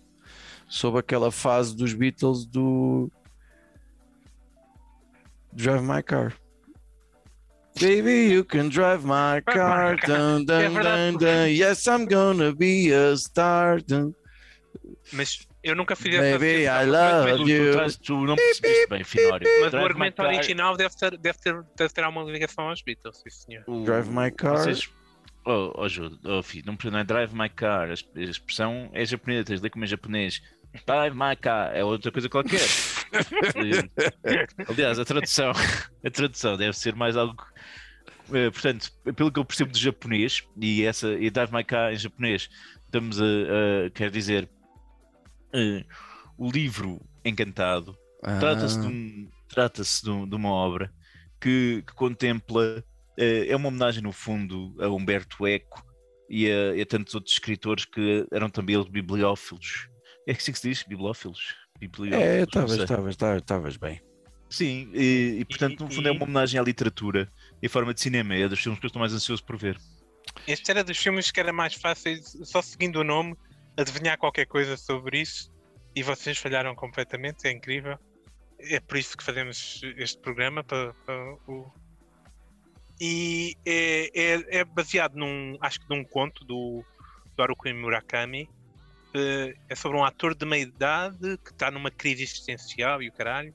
[0.69, 3.11] sobre aquela fase dos Beatles do
[5.51, 6.33] Drive My Car.
[7.79, 9.95] Baby, you can drive my car.
[10.05, 11.47] Dun, dun, É dun, dun.
[11.47, 13.81] Yes, I'm gonna be a star.
[13.81, 14.13] Dun.
[15.13, 17.69] Mas eu nunca fiz essa Baby, I love Mas- Tu, tu, you.
[17.71, 19.47] estás- tu não percebeste bem, Finório.
[19.61, 23.29] Mas o argumento original deve ter, deve, ter, deve ter alguma ligação aos Beatles, sim
[23.29, 23.63] senhor.
[23.67, 24.57] o- Drive My Car.
[24.57, 24.89] Vocês...
[25.45, 28.89] Oh, oh, Ju, oh, filho, não, não é Drive My Car, a exp- a expressão
[28.93, 30.41] é japonesa, tens de ler como é japonês.
[30.85, 32.59] Drive My Car é outra coisa qualquer.
[34.67, 35.51] Aliás, a tradução,
[36.03, 37.43] a tradução deve ser mais algo.
[38.33, 41.97] eh, portanto, pelo que eu percebo de japonês, e essa e Drive My Car em
[41.97, 42.49] japonês,
[42.85, 44.47] estamos a, a quer dizer
[45.53, 45.83] eh,
[46.37, 47.97] o livro encantado
[48.39, 48.89] Trata-se de, Ah.
[48.89, 50.91] um, trata-se de, um- de uma obra
[51.39, 52.83] que, que contempla,
[53.17, 55.81] eh, é uma homenagem no fundo a Humberto Eco
[56.29, 59.87] e a, e a tantos outros escritores que eram também eles bibliófilos.
[60.27, 60.83] É assim que se diz?
[60.83, 61.55] Bibliófilos?
[61.79, 62.43] Bibliófilos, É,
[63.37, 64.01] estavas, bem.
[64.49, 67.31] Sim, e, e, portanto, no fundo é e- uma homenagem à literatura
[67.61, 68.35] e a forma de cinema.
[68.35, 69.77] É dos filmes que eu estou mais ansioso por ver.
[70.45, 73.35] Este era dos filmes que era mais fácil, só seguindo o nome,
[73.79, 75.51] adivinhar qualquer coisa sobre isso.
[75.95, 77.97] E vocês falharam completamente, é incrível.
[78.59, 80.63] É por isso que fazemos este programa.
[80.63, 81.71] Para, para o...
[82.99, 86.83] E é, é, é baseado num, acho que num conto do,
[87.35, 88.49] do Haruki Murakami.
[89.67, 93.53] É sobre um ator de meia idade que está numa crise existencial e o caralho.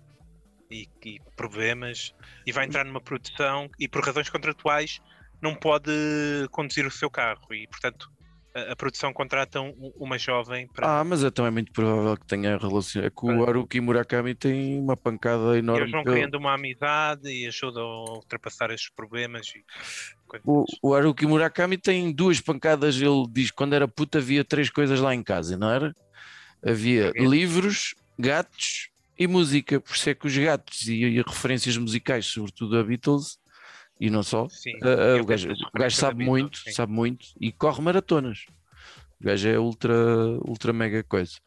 [0.70, 2.14] e, e problemas
[2.46, 5.00] e vai entrar numa produção e por razões contratuais
[5.40, 5.92] não pode
[6.50, 8.10] conduzir o seu carro e portanto
[8.54, 12.26] a, a produção contrata um- uma jovem para Ah, mas então é muito provável que
[12.26, 13.02] tenha relação.
[13.02, 15.82] É que o Haruki Murakami tem uma pancada enorme.
[15.82, 19.64] eles vão criando uma amizade e ajudam a ultrapassar estes problemas e
[20.44, 20.76] O, assim.
[20.82, 22.96] o Haruki Murakami tem duas pancadas.
[23.00, 25.94] Ele diz que quando era puto havia três coisas lá em casa, não era?
[26.64, 27.26] Havia Ok.
[27.26, 28.88] livros, gatos
[29.18, 29.80] e música.
[29.80, 33.38] Por isso é que os gatos e, e referências musicais, sobretudo a Beatles,
[34.04, 36.72] e não só, Sim, eu o gajo, o gajo sabe muito, sim.
[36.72, 38.44] sabe muito e corre maratonas.
[39.18, 39.94] O gajo é ultra,
[40.46, 41.38] ultra mega coisa.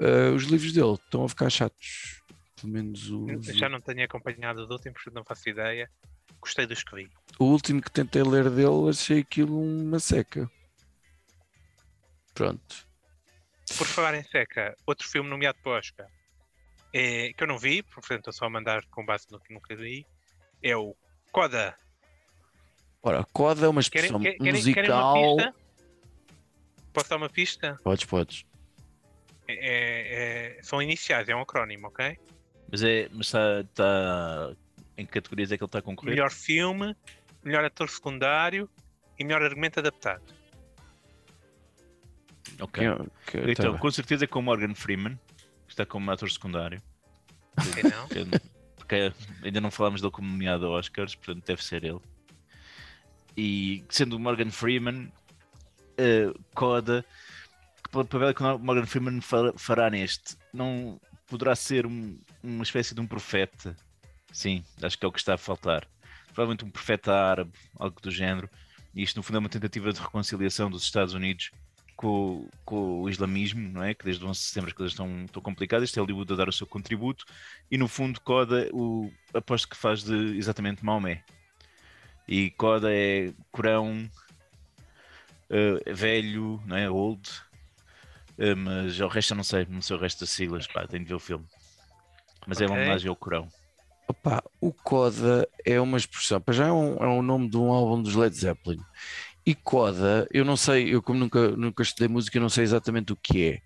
[0.00, 2.22] Ah, os livros dele estão a ficar chatos.
[2.60, 5.88] Pelo menos o, Eu Já não tenho acompanhado os últimos, portanto não faço ideia.
[6.40, 7.08] Gostei dos que vi.
[7.38, 10.50] o último que tentei ler dele, achei aquilo uma seca.
[12.34, 12.86] Pronto.
[13.78, 16.06] Por falar em seca, outro filme nomeado para Oscar
[16.92, 19.76] é, que eu não vi, portanto estou só a mandar com base no que nunca
[19.76, 20.06] vi,
[20.62, 20.96] é o
[21.40, 21.76] Coda.
[23.02, 24.74] Ora, Coda é uma expressão querem, querem- musical.
[24.86, 25.54] querem uma pista?
[26.94, 27.78] Posso dar uma pista?
[27.84, 28.46] Podes, podes.
[29.46, 32.18] É- é- são iniciais, é um acrónimo, ok?
[32.72, 33.10] Mas é.
[33.12, 33.64] Mas está.
[33.74, 34.56] Tá...
[34.96, 36.14] Em que categorias é que ele está a concorrer?
[36.14, 36.96] Melhor filme,
[37.44, 38.66] melhor ator secundário
[39.18, 40.22] e melhor argumento adaptado.
[42.58, 42.82] Ok.
[43.26, 45.20] Que- Então, tá com certeza é com o Morgan Freeman,
[45.66, 46.82] que está como ator secundário.
[47.58, 48.08] Ok, não?
[48.88, 52.00] Que- Porque ainda não falámos dele como nomeado Oscars, portanto deve ser ele.
[53.36, 55.12] E sendo o Morgan Freeman,
[55.98, 57.04] eh, Coda,
[57.82, 62.94] que papel que o Morgan Freeman fa- fará neste, não poderá ser um- uma espécie
[62.94, 63.76] de um profeta.
[64.32, 65.86] Sim, acho que é o que está a faltar.
[66.26, 68.48] Provavelmente um profeta árabe, algo do género.
[68.94, 71.50] E isto, no fundo, é uma tentativa de reconciliação dos Estados Unidos
[71.96, 73.94] com, o- com o islamismo, não é?
[73.94, 75.88] Que desde o 11 de setembro as coisas estão, estão complicadas.
[75.88, 77.24] Este é Hollywood a dar o seu contributo.
[77.70, 81.24] E no fundo, Coda, o, aposto que faz de exatamente Maomé.
[82.28, 84.08] E Coda é Corão,
[85.50, 86.90] eh, velho, não é?
[86.90, 87.28] Old.
[88.38, 91.04] Eh, mas o resto eu não sei, não sei o resto das siglas, pá, tenho
[91.04, 91.46] de ver o filme.
[92.46, 93.48] Mas é uma homenagem ao Corão.
[94.08, 97.72] Opa, o Coda é uma expressão, para já é um, é um nome de um
[97.72, 98.80] álbum dos Led Zeppelin.
[99.46, 103.12] E Coda, eu não sei, eu como nunca, nunca estudei música, eu não sei exatamente
[103.12, 103.62] o que é,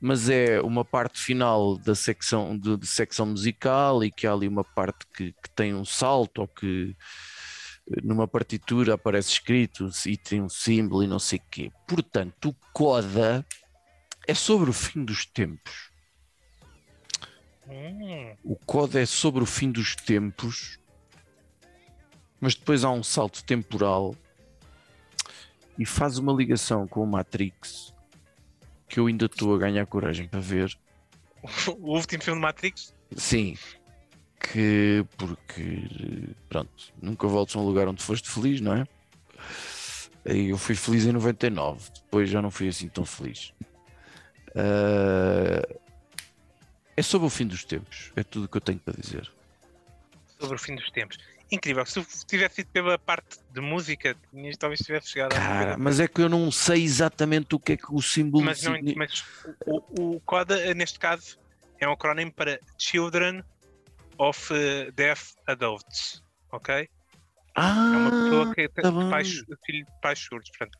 [0.00, 4.48] mas é uma parte final da secção, de, de secção musical e que há ali
[4.48, 6.96] uma parte que, que tem um salto ou que
[8.02, 11.70] numa partitura aparece escrito e tem um símbolo e não sei o quê.
[11.86, 13.46] Portanto, o Coda
[14.26, 15.90] é sobre o fim dos tempos.
[17.70, 20.78] Hum, O código é sobre o fim dos tempos,
[22.40, 24.16] mas depois há um salto temporal
[25.80, 27.94] e faz uma ligação com o Matrix
[28.86, 30.76] que eu ainda estou a ganhar coragem para ver.
[31.80, 32.94] o último filme de Matrix?
[33.16, 33.56] Sim,
[34.38, 35.84] que porque
[36.50, 38.84] pronto, nunca voltes a um lugar onde foste feliz, não é?
[40.24, 43.54] Eu fui feliz em 99, depois já não fui assim tão feliz.
[44.54, 45.66] Ah,
[46.94, 49.32] é sobre o fim dos tempos, é tudo o que eu tenho para dizer.
[50.38, 51.16] Sobre o fim dos tempos.
[51.52, 54.16] Incrível, se tivesse ido pela parte de música,
[54.58, 57.76] talvez tivesse chegado Cara, à mas é que eu não sei exatamente o que é
[57.76, 58.98] que o símbolo mas, não, significa.
[58.98, 59.24] mas
[59.66, 61.36] o, o CODA, neste caso,
[61.80, 63.42] é um acrónimo para Children
[64.16, 66.74] of eh, Deaf Adults, ok?
[66.76, 66.88] É
[67.56, 69.28] Ah, uma pessoa que tem tá pais,
[69.66, 70.78] filho de pais surdos, portanto.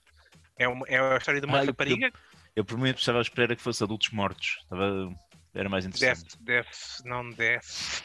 [0.56, 2.12] É, uma, é a história de uma Ah, eu- rapariga,
[2.54, 4.58] Eu por mim estava à espera que fosse adultos mortos.
[4.62, 5.12] Estava...
[5.52, 6.36] Era mais interessante.
[6.40, 6.68] deaf,
[7.04, 8.02] não deaf.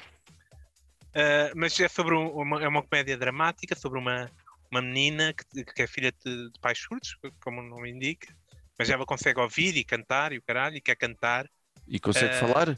[1.15, 4.29] Ah, mas é sobre um- uma, é uma comédia dramática sobre uma,
[4.69, 8.35] uma menina que, que é filha de, de pais surdos, como o nome indica,
[8.77, 11.49] mas ela consegue ouvir e cantar e o caralho, e quer cantar.
[11.87, 12.77] E consegue eh, falar?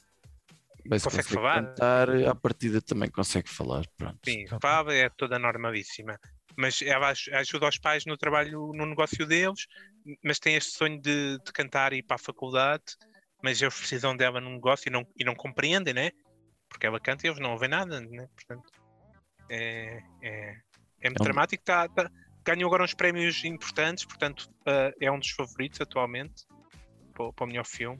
[0.85, 1.63] Bem, se consegue falar.
[1.63, 3.85] cantar, à partida também consegue falar.
[3.97, 4.19] Pronto.
[4.23, 6.19] Sim, fala, é toda normalíssima.
[6.55, 9.67] Mas ela aj- ajuda os pais no trabalho, no negócio deles,
[10.23, 12.83] mas tem este sonho de, de cantar e ir para a faculdade,
[13.43, 16.11] mas eles precisam dela no negócio e não, e não compreendem, né?
[16.69, 18.27] Porque ela canta e eles não ouvem nada, né?
[18.35, 18.71] Portanto,
[19.49, 20.49] é, é,
[21.01, 21.63] é muito É um- dramático.
[21.63, 22.11] Tá, tá-
[22.43, 26.45] ganhou agora uns prémios importantes, portanto, ah, é um dos favoritos atualmente
[27.13, 27.99] para, o- para o melhor filme.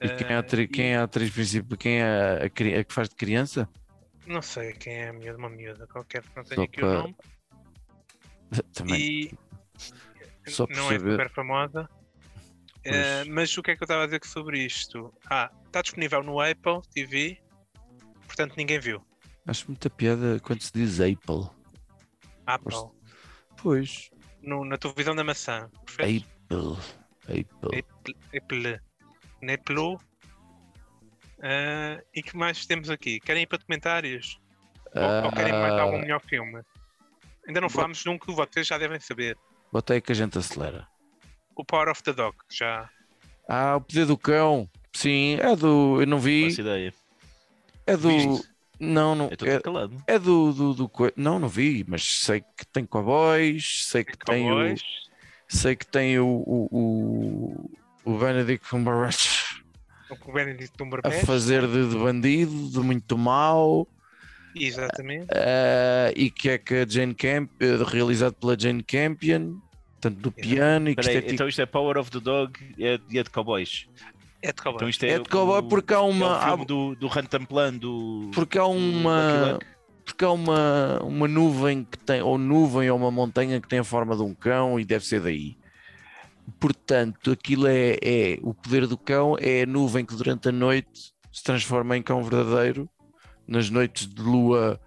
[0.00, 1.78] E quem é a Ah, atriz, quem é a atriz principal?
[1.78, 2.50] Quem é a,
[2.84, 3.68] que faz de criança?
[4.26, 6.98] Não sei quem é a miúda, uma miúda qualquer, não tenho Só aqui o para-
[7.02, 7.16] nome.
[8.74, 9.00] Também.
[9.00, 11.88] E Só não é super famosa.
[12.84, 13.26] Pois.
[13.28, 15.12] mas o que é que eu estava a dizer sobre isto?
[15.28, 17.38] Ah, está disponível no Apple TV,
[18.26, 19.04] portanto ninguém viu.
[19.46, 21.48] Acho muita piada quando se diz Apple.
[22.46, 22.90] Apple.
[23.62, 24.10] Pois.
[24.42, 25.70] No- na televisão da maçã.
[25.84, 26.26] Perfeito?
[27.28, 27.80] Apple.
[27.80, 27.84] Apple.
[28.34, 28.80] Apple.
[29.52, 29.96] Apple.
[31.42, 33.20] Ah, e que mais temos aqui?
[33.20, 34.40] Querem ir para documentários?
[34.94, 36.62] Ou, ou querem mais algum Ah, melhor filme?
[37.46, 39.36] Ainda não falámos de um que vocês já devem saber.
[39.72, 40.88] botei que a gente acelera.
[41.54, 42.36] O Power of the Dog.
[42.50, 42.88] Já.
[43.48, 44.68] Ah, o poder do cão.
[44.96, 46.00] Sim, é do.
[46.00, 46.44] Eu não vi.
[46.44, 46.94] Faço ideia.
[47.86, 48.08] É do.
[48.08, 48.48] Viste?
[48.80, 49.26] Não, não.
[49.26, 50.02] É, calado.
[50.06, 54.50] é do, do, do Não, não vi, mas sei que tem cowboys, sei que tem
[54.50, 54.82] o, Cowboys.
[55.48, 56.68] sei que tem o, o,
[58.04, 59.60] o, o Benedict Cumberbatch
[60.10, 61.24] O Benedict a Cumberbatch.
[61.24, 63.86] fazer de, de bandido, de muito mau,
[64.54, 65.26] Exatamente.
[65.30, 69.58] eh, e que é que a Jane Camp, eh, realizado pela Jane Campion,
[70.00, 72.20] tanto do piano e que Espera aí, isto é, então isto é Power of the
[72.20, 73.86] Dog e é, e é de cowboys.
[74.48, 74.76] É de cowboy.
[74.76, 76.36] Então isto é, é de cowboy o- porque há é uma.
[76.36, 78.30] o filme há- do, do Rantanplan, do.
[78.34, 79.58] porque há uma.
[80.04, 83.84] Porque há uma, uma nuvem que tem, ou nuvem ou uma montanha que tem a
[83.84, 85.56] forma de um cão e deve ser daí.
[86.60, 91.12] Portanto, aquilo é, é o poder do cão, é a nuvem que durante a noite
[91.32, 92.88] se transforma em cão verdadeiro
[93.48, 94.80] nas noites de lua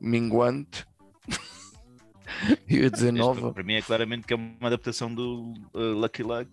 [0.00, 0.86] minguante.
[2.68, 3.52] Eu ia dizer nova.
[3.52, 6.50] Para mim é claramente que é uma adaptação do uh, Lucky Luck,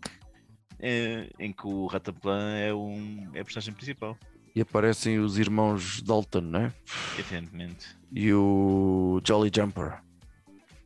[0.85, 4.17] eh, em que o Rantanplan é, um, é a personagem principal,
[4.53, 6.73] E aparecem os irmãos Dalton, né?
[7.17, 7.87] evidentemente.
[8.11, 10.01] E o Jolly Jumper,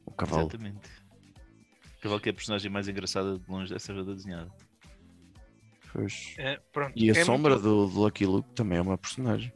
[0.06, 0.44] o cavalo.
[0.44, 0.90] Exatamente.
[2.02, 4.52] Cavalo que é a personagem mais engraçada de longe dessa banda desenhada.
[5.92, 6.36] Pois.
[6.38, 6.94] É, pronto.
[6.96, 9.52] E a É sombra muito- do, do Lucky Luke também é uma personagem.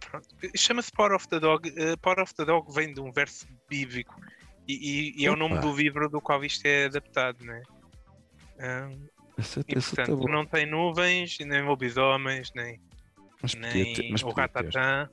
[0.00, 0.26] pronto.
[0.56, 1.72] Chama-se Power of the Dog.
[1.76, 4.14] Eh, Power of the Dog vem de um verso bíblico.
[4.66, 7.62] E, e- e é o nome do livro do qual isto é adaptado, né?
[8.58, 8.88] Ah,
[9.36, 12.80] Essa, e essa tá portanto, não tem nuvens, nem lobisomens, nem,
[13.42, 14.10] Mas nem ter.
[14.10, 15.08] Mas o ratatã.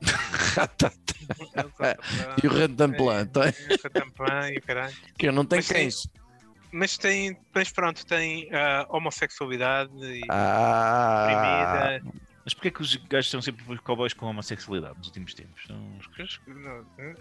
[2.42, 3.42] e o Rantanplan, tem?
[3.42, 4.94] O ratatã e o caralho.
[5.18, 6.08] que eu não tenho Mas tem- cães.
[6.70, 12.18] Mas tem, mas pronto, tem ah, homossexualidade e Ah, oprimida.
[12.44, 15.62] Mas porquê que os gajos são sempre os cowboys com homossexualidade nos últimos tempos?
[15.68, 15.98] Não,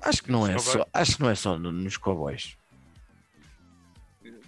[0.02, 2.58] acho que não é só, acho que não é só no- nos cowboys.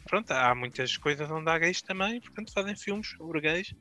[0.10, 3.74] Pronto, há muitas coisas onde há gays também, portanto fazem filmes sobre gays.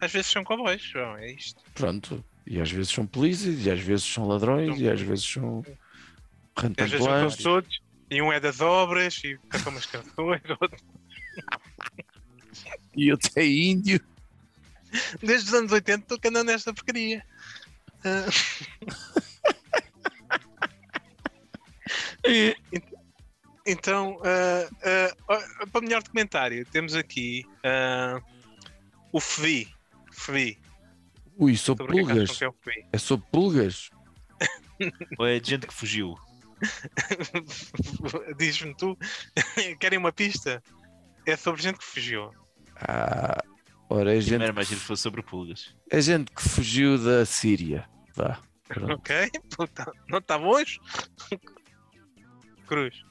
[0.00, 1.62] Às vezes são cowboys, João, é isto.
[1.74, 2.22] Pronto.
[2.46, 5.60] E às vezes são polícias, e às vezes são ladrões, São e às vezes são
[5.60, 7.36] às vezes são rantanplans.
[7.36, 10.84] todos e um é das obras, e canta umas canções, outro-
[12.96, 14.00] E outro é índio.
[15.22, 17.24] desde os anos 80 estou andando nesta porcaria.
[18.04, 18.26] Ah,
[23.66, 25.08] então, ah,
[25.70, 28.20] para o melhor documentário, temos aqui ah,
[29.12, 29.68] o FVI.
[30.12, 30.58] FVI.
[31.38, 32.42] Ui, sou é pulgas.
[32.42, 32.50] é.
[32.92, 33.90] É sobre pulgas.
[35.18, 36.14] ou é de gente que fugiu?
[38.38, 38.96] Diz-me tu,
[39.80, 40.62] querem uma pista?
[41.26, 42.30] É sobre gente que fugiu.
[42.76, 43.42] Ah,
[43.88, 45.74] ora, é Não gente, era mais giro que fosse sobre pulgas.
[45.90, 47.88] é gente que fugiu da Síria.
[48.14, 48.40] Vá.
[48.68, 48.94] pronto.
[48.94, 49.30] Ok?
[50.08, 50.78] Não está longe?
[52.66, 53.02] Cruz.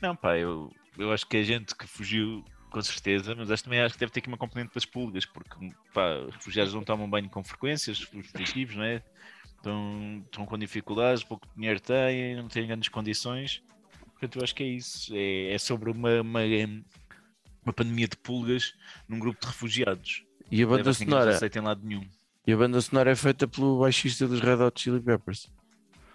[0.00, 3.80] Não, pá, eu, eu acho que é gente que fugiu com certeza, mas acho, também
[3.80, 7.08] acho que deve ter aqui uma componente das pulgas, porque pá, os refugiados não tomam
[7.08, 9.02] banho com frequência, os fugitivos, não é?
[9.56, 13.62] Estão, estão com dificuldades, pouco dinheiro têm, não têm grandes condições.
[14.12, 15.12] Portanto, eu acho que é isso.
[15.14, 16.40] É, é sobre uma, uma,
[17.64, 18.74] uma pandemia de pulgas
[19.08, 20.24] num grupo de refugiados.
[20.50, 21.38] E a banda a sonora?
[21.54, 22.08] em lado nenhum.
[22.46, 25.50] E a banda sonora é feita pelo baixista dos Red Hot Chili Peppers.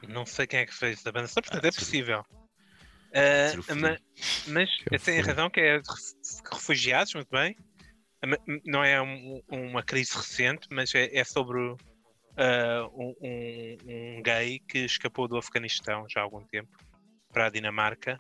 [0.08, 2.26] Não sei quem é que fez a banda, só portanto é ser o- possível.
[2.34, 2.43] Ah,
[3.76, 3.98] ma-
[4.48, 5.82] mas é tem razão que é
[6.52, 7.56] refugiados, muito bem.
[8.22, 8.28] Ah,
[8.66, 11.60] Não é um- uma crise recente, mas é, é sobre
[12.38, 16.76] ah, um, um- gay que escapou do Afeganistão já há algum tempo
[17.32, 18.20] para a Dinamarca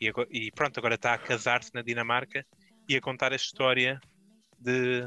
[0.00, 2.44] e, agora- e pronto, agora está a casar-se na Dinamarca
[2.88, 3.98] e a contar a história
[4.58, 5.02] de,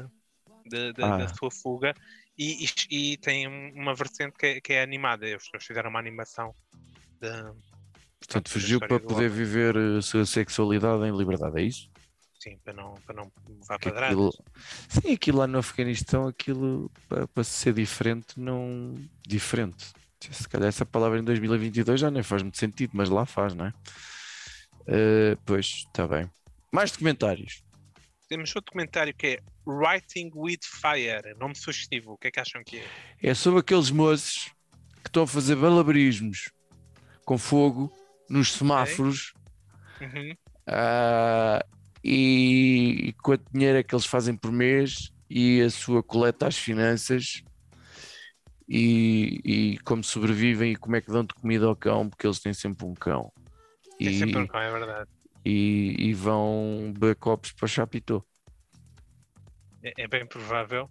[0.66, 1.16] de- de- Ah.
[1.18, 1.94] da sua fuga.
[2.36, 5.28] E, e- e tem uma vertente que é, que é animada.
[5.28, 6.54] Eles fizeram uma animação
[7.20, 7.28] de,
[8.30, 11.90] Portanto, fugiu para poder viver a sua sexualidade em liberdade, é isso?
[12.38, 14.04] Sim, para não, para não Que quadradas.
[14.04, 14.34] aquilo...
[14.88, 18.94] Sim, aquilo lá no Afeganistão, aquilo para, para ser diferente, não.
[19.26, 19.92] Diferente.
[20.30, 23.66] Se calhar essa palavra em 2022 já nem faz muito sentido, mas lá faz, não
[23.66, 23.74] é?
[24.86, 26.30] Eh, pois, está bem.
[26.72, 27.64] Mais documentários.
[28.28, 32.12] Temos outro documentário que é Writing with Fire, nome sugestivo.
[32.12, 32.86] O que é que acham que é?
[33.22, 34.52] É sobre aqueles moços
[35.02, 36.52] que estão a fazer balabarismos
[37.24, 37.92] com fogo
[38.30, 39.32] nos semáforos
[40.00, 40.34] Uhum.
[40.66, 41.62] ah,
[42.02, 46.56] e, e quanto dinheiro é que eles fazem por mês e a sua coleta às
[46.56, 47.42] finanças
[48.68, 52.40] e, e como sobrevivem e como é que dão de comida ao cão, porque eles
[52.40, 53.32] têm sempre um cão.
[54.00, 55.10] É E, sempre um cão, é verdade.
[55.44, 58.24] e, e vão copos para Chapitão.
[59.82, 60.88] É, é bem provável.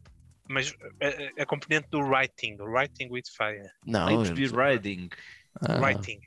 [0.48, 3.70] mas a, a componente do writing, do writing with fire.
[3.86, 5.10] Não, to be riding.
[5.62, 6.20] ah, Writing.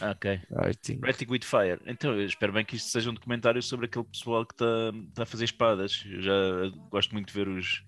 [0.00, 0.40] Ah, Ok.
[0.50, 0.98] writing.
[1.02, 1.80] Writing with Fire.
[1.86, 4.66] Então, eu espero bem que isto seja um documentário sobre aquele pessoal que está
[5.14, 6.04] tá a fazer espadas.
[6.06, 6.32] Eu já
[6.90, 7.82] gosto muito de ver os,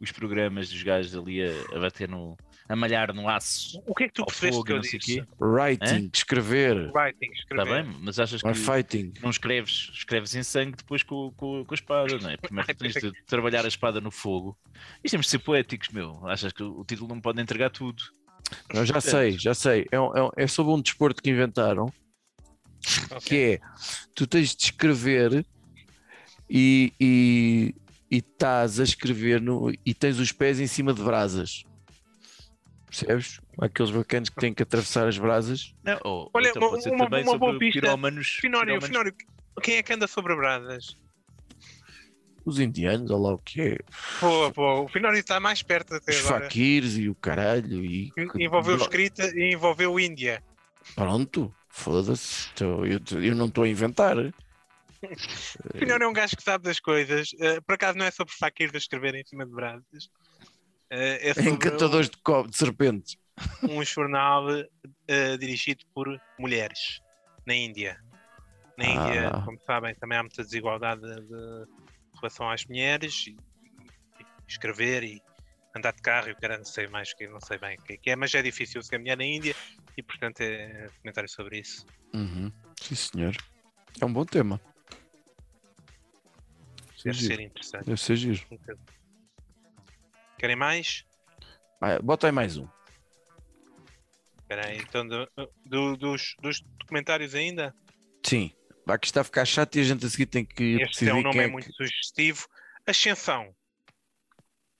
[0.00, 2.36] os programas dos gajos ali a, a bater no.
[2.68, 3.82] a malhar no aço.
[3.86, 4.76] O que é que tu percebeste fogo que eu
[5.38, 5.52] não.
[5.54, 6.90] Writing, escrever.
[6.94, 7.84] Writing, Está escrever.
[7.84, 9.12] bem, mas achas que Não é fighting.
[9.22, 12.36] não escreves, escreves em sangue depois com, com, com a espada, não é?
[12.36, 14.58] Primeiro tens de trabalhar a espada no fogo.
[15.04, 16.26] Isto temos de ser poéticos, meu.
[16.26, 18.02] Achas que o título não pode entregar tudo?
[18.72, 19.86] Eu já sei, já sei.
[19.90, 21.92] É, é é sobre um desporto que inventaram
[23.10, 23.20] Ok.
[23.26, 23.60] que é
[24.14, 25.44] tu tens de escrever
[26.50, 27.74] e, e,
[28.10, 31.64] e estás a escrever no, e tens os pés em cima de brasas.
[32.86, 33.40] Percebes?
[33.58, 35.74] Aqueles bacanas que têm que atravessar as brasas.
[35.82, 37.80] Não, ou, Olha, então uma- uma- uma boa pista.
[37.80, 38.38] pirómanos.
[38.40, 39.14] Finório, pirómanos- Finório,
[39.62, 40.96] quem é que anda sobre brasas?
[42.44, 43.78] Os indianos, ou lá o que é.
[44.20, 44.80] Boa, boa.
[44.80, 46.44] O Finório está mais perto até Os agora.
[46.44, 47.84] faquirs e o caralho.
[47.84, 50.42] E, Envolveu escrita e envolveu Índia.
[50.96, 52.48] Pronto, foda-se.
[52.60, 52.84] Eu,
[53.22, 54.16] eu não estou a inventar.
[55.74, 57.30] O Finório é um gajo que sabe das coisas.
[57.40, 60.08] Eh, por acaso não é sobre faquir de escrever em cima de brasas.
[60.90, 63.16] Eh, é sobre Encantadores de, co- de serpentes.
[63.68, 64.46] um jornal
[65.08, 66.06] eh, dirigido por
[66.38, 67.00] mulheres
[67.44, 67.98] na Índia.
[68.78, 69.42] Na Índia, Ah.
[69.44, 71.66] como sabem, também há muita desigualdade de, de
[72.22, 73.26] relação às mulheres.
[73.26, 75.22] E, e escrever e
[75.74, 77.94] andar de carro e o cara não sei mais que não sei bem o que
[77.94, 79.54] é que é, mas é difícil ser mulher na Índia
[79.96, 81.86] e portanto é comentário sobre isso.
[82.14, 82.52] Uhum.
[82.80, 83.36] Sim, senhor.
[84.00, 84.60] É um bom tema.
[87.04, 87.34] Deve Giro.
[87.34, 87.84] ser interessante.
[87.86, 88.40] Deve ser giro.
[90.38, 91.04] Querem mais?
[91.80, 92.68] Ah, bota aí mais um.
[94.40, 95.28] Espera aí, então do-
[95.64, 97.74] do- dos, dos documentários ainda?
[98.24, 98.52] Sim.
[98.84, 101.14] Vai que está a ficar chato e a gente a seguir tem que Este é
[101.14, 102.46] um nome quem é é que- muito sugestivo.
[102.86, 103.54] Ascensão.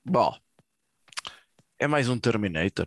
[0.05, 0.37] Bom,
[1.79, 2.87] é mais um Terminator.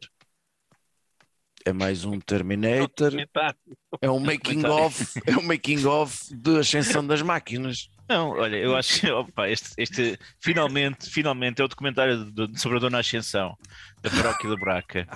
[1.66, 3.14] É mais um Terminator.
[4.02, 7.90] É um making of, é um making of de ascensão das máquinas.
[8.08, 12.78] Não, olha, eu acho que opa, este, este finalmente, finalmente é o documentário do- sobre
[12.78, 13.58] a Dona Ascensão,
[14.02, 15.08] da paróquia da Braca,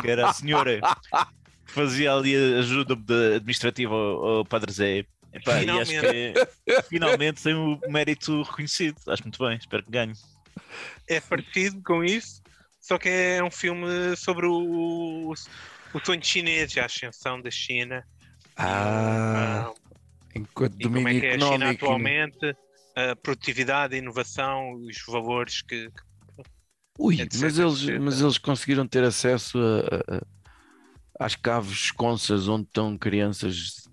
[0.00, 0.80] que era a senhora
[1.66, 2.94] que fazia ali a ajuda
[3.36, 5.06] administrativa ao, ao Padre Zé.
[5.32, 8.96] Epá, e acho que é- finalmente tem o mérito reconhecido.
[9.08, 10.12] Acho muito bem, espero que ganhe.
[11.08, 12.42] É parecido com isso,
[12.80, 18.04] só que é um filme sobre o, o sonho chinês, a ascensão da China.
[18.56, 19.72] Ah,
[20.34, 21.84] enquanto e como é domínio que é a China económico.
[21.86, 22.56] atualmente,
[22.96, 25.88] a produtividade, a inovação, os valores que,
[26.98, 27.98] Ui, etc, mas eles, etc.
[28.00, 33.88] mas eles conseguiram ter acesso a- a- às caves esconsas onde estão crianças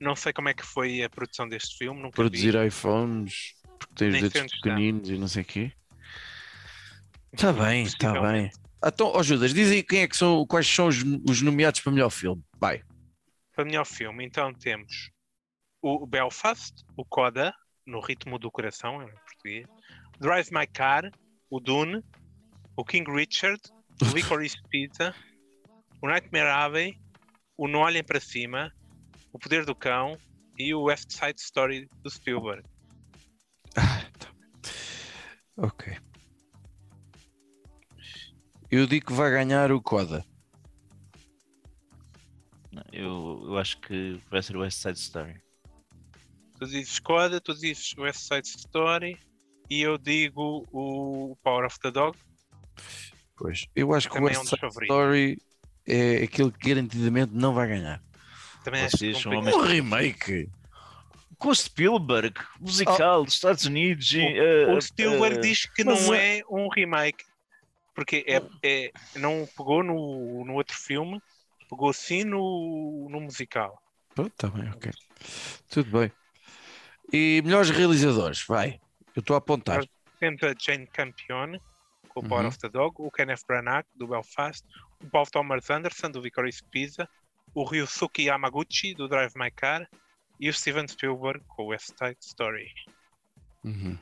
[0.00, 2.66] não sei como é que foi a produção deste filme, nunca produzir vi.
[2.66, 5.72] iPhones porque têm os dedos pequeninos e não sei o quê.
[7.32, 8.50] Está bem, está bem.
[8.84, 11.92] Então, ó Judas, diz aí quem é que são, quais são os, os nomeados para
[11.92, 12.42] melhor filme.
[12.58, 12.82] Vai.
[13.54, 15.10] Para melhor filme, então temos
[15.82, 17.52] o Belfast, o Coda,
[17.86, 19.66] no ritmo do coração, em português,
[20.20, 21.10] Drive My Car,
[21.50, 22.02] o Dune,
[22.76, 23.60] o King Richard,
[24.02, 25.14] o Licorice Pizza,
[26.00, 27.00] o Nightmare Abbey,
[27.56, 28.72] o Não Olhem Para Cima,
[29.38, 30.18] o Poder do Cão
[30.58, 32.68] e o West Side Story do Spielberg.
[35.56, 35.96] Ok.
[38.70, 40.24] Eu digo que vai ganhar o Coda.
[42.92, 45.40] Eu, eu acho que vai ser o West Side Story.
[46.58, 49.18] Tu dizes Coda, tu dizes West Side Story
[49.70, 52.16] e eu digo o Power of the Dog.
[53.36, 53.66] Pois.
[53.74, 54.96] Eu acho que o Também é um West Side favoritos.
[54.96, 55.38] Story
[55.86, 58.07] é aquele que garantidamente não vai ganhar.
[58.70, 60.50] Também acho Vocês que são homens- Um remake.
[61.38, 64.12] Com o Spielberg, musical dos Estados Unidos.
[64.12, 67.24] e, O eh, Spielberg eh, diz que não é- é um remake,
[67.94, 71.20] porque é, é- não pegou no, no outro filme,
[71.70, 73.80] pegou sim no, no musical.
[74.14, 74.90] Pronto, está bem, ok.
[75.70, 76.12] Tudo bem.
[77.12, 78.80] E melhores realizadores, vai.
[79.14, 79.84] Eu estou a apontar.
[80.18, 81.60] Temos a Jane Campione,
[82.08, 82.48] com o Power Uhum.
[82.48, 84.64] of the Dog, o Kenneth Branagh, do Belfast,
[85.02, 87.08] o Paul Thomas Anderson, do Licorice Pizza,
[87.58, 89.88] o Ryusuke Yamaguchi, do Drive My Car,
[90.38, 92.70] e o Steven Spielberg, com o West Side Story.
[93.64, 93.98] Uhum.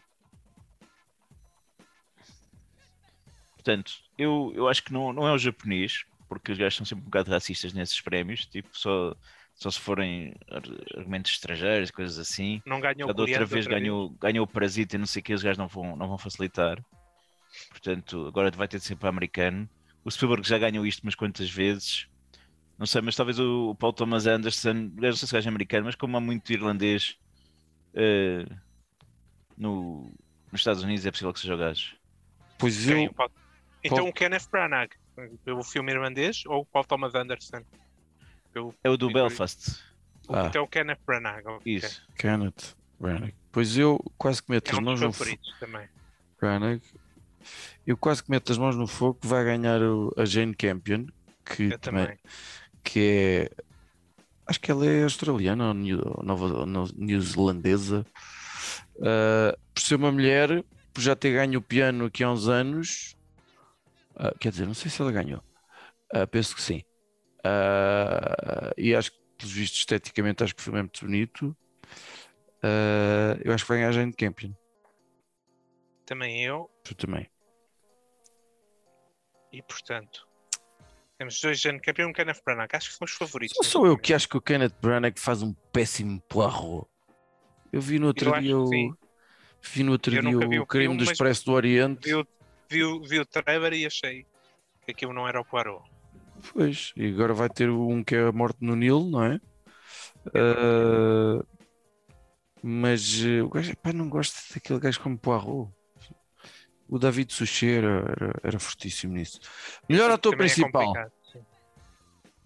[3.54, 7.02] Portanto, eu, eu acho que não, não é o japonês, porque os gajos são sempre
[7.02, 9.16] um bocado racistas nesses prémios, tipo, só,
[9.54, 12.60] só se forem ar- argumentos estrangeiros, coisas assim.
[12.66, 15.20] Não ganhou Já o da outra vez outra ganhou, ganhou o Parasita e não sei
[15.20, 16.78] o que, os gajos não vão, não vão facilitar.
[17.70, 19.66] Portanto, agora vai ter de ser para americano.
[20.04, 22.06] O Spielberg já ganhou isto umas quantas vezes.
[22.78, 25.50] Não sei, mas talvez o, o Paul Thomas Anderson, eu não sei se gajo é
[25.50, 27.16] americano, mas como há muito irlandês
[27.94, 28.44] eh,
[29.56, 30.12] no,
[30.52, 31.96] nos Estados Unidos, é possível que seja o gajo.
[32.58, 33.04] Pois eu.
[33.04, 33.30] O Paul-
[33.82, 34.90] Então Paul- o Kenneth Branagh,
[35.44, 37.62] pelo filme irlandês, ou o Paul Thomas Anderson?
[38.52, 38.74] Pelo...
[38.84, 39.82] É o do Belfast.
[40.28, 40.46] Ah.
[40.48, 41.44] Então o Kenneth Branagh.
[41.64, 42.06] Isso.
[42.16, 43.32] Kenneth Branagh.
[43.52, 45.40] Pois eu quase que meto É as um mãos dos no fogo.
[45.60, 45.88] também.
[46.40, 46.80] Branagh.
[47.86, 51.06] Eu quase que meto as mãos no fogo que vai ganhar o- a Jane Campion,
[51.44, 52.18] que Eu também, também.
[52.86, 53.62] Que é
[54.46, 56.64] acho que ela é australiana ou neo- nova
[56.96, 58.06] neozelandesa.
[59.02, 60.64] Ah, por ser uma mulher,
[60.94, 63.16] por já ter ganho o piano aqui há uns anos.
[64.14, 65.42] ah, quer dizer, não sei se ela ganhou.
[66.14, 66.82] Ah, penso que sim.
[68.76, 71.56] E acho que, pelos vistos, esteticamente, acho que foi muito bonito.
[73.44, 74.52] Eu acho que vai ganhar a Jane Campion.
[76.06, 76.70] Também eu.
[76.84, 77.28] Tu também.
[79.52, 80.25] E portanto,
[81.18, 81.58] temos dois
[82.02, 82.68] e um Kenneth Branagh.
[82.72, 83.56] Acho que são os favoritos.
[83.56, 86.86] Não neste sou eu que acho que o Kenneth Branagh faz um péssimo Poirot.
[87.72, 88.96] Eu vi no outro Eu dia o.
[89.62, 92.06] Vi no outro Eu dia o o crime do Expresso do Oriente.
[92.08, 92.26] Vi, o-
[92.70, 94.26] vi, vi o trailer e achei
[94.84, 95.82] que aquilo não era o Poirot.
[96.52, 99.40] Pois, e agora vai ter um que é a morte no Nilo, não é?
[100.34, 101.42] Ah,
[102.62, 105.72] mas eh, o gajo, pá, não gosto daquele gajo como Poirot.
[106.88, 109.40] O David Suchet era, era, fortíssimo nisso.
[109.88, 110.92] Melhor ator é principal.
[111.32, 111.44] sim.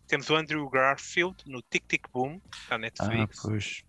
[0.07, 3.43] Temos o Andrew Garfield no Tic Tic Boom, da ah, Netflix.
[3.43, 3.85] pois.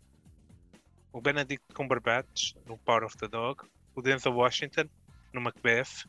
[1.14, 3.64] o Benedict Cumberbatch no Power of the Dog.
[3.96, 4.86] O Denzel Washington
[5.34, 6.06] no Macbeth.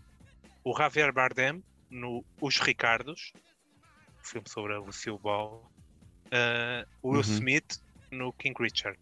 [0.64, 3.32] O Javier Bardem no Os Ricardos,
[4.22, 5.70] filme sobre a Lucille Ball.
[6.26, 7.20] Uh, o Will Uhum.
[7.34, 7.80] Smith
[8.10, 8.98] no King Richard.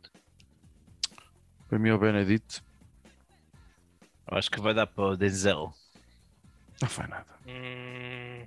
[1.68, 2.62] Para mim é o Benedict.
[4.31, 5.74] Eu acho que vai dar para o Denzel.
[6.81, 7.26] Não faz nada.
[7.47, 8.47] Hum,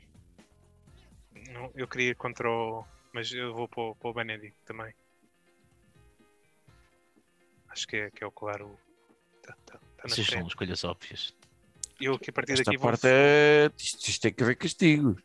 [1.51, 2.85] não, eu queria ir contra o.
[3.13, 4.93] Mas eu vou para o, para o Benedict também.
[7.69, 8.79] Acho que é, que é o claro.
[9.45, 11.33] Tá, tá, tá Vocês são escolhas óbvias.
[11.99, 12.89] Eu que a partir Esta daqui vou.
[12.89, 13.69] parte é.
[13.77, 15.17] Isto, isto tem que haver castigo.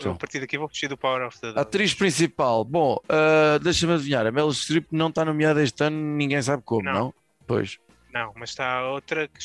[0.00, 1.60] eu, a partir daqui vou fugir do Power of the Dog.
[1.60, 2.64] Atriz principal.
[2.64, 4.26] Bom, ah, deixa-me adivinhar.
[4.26, 6.92] A Meryl Streep não está nomeada este ano, ninguém sabe como, não?
[6.92, 7.14] Não.
[7.46, 7.78] Pois.
[8.14, 9.40] Não, mas está outra que,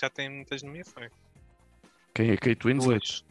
[0.00, 1.10] já tem muitas nomeações.
[2.14, 3.00] Quem é Kate Winslet?
[3.00, 3.24] Duas.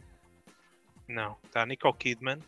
[1.08, 2.40] Não, está a Nicole Kidman,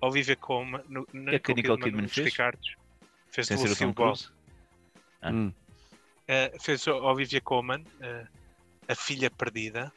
[0.00, 0.82] Olivia Colman.
[0.88, 2.26] No, que é que a Nicole Kidman nos fez?
[2.28, 2.76] Ricardos.
[3.30, 4.14] Fez Sem ser o Lucille Tom Ball.
[4.14, 4.32] Cruise.
[5.20, 5.30] Ah.
[5.30, 5.52] Hum,
[6.26, 8.28] Uh, fez a Olivia Colman, uh,
[8.88, 9.92] a filha perdida.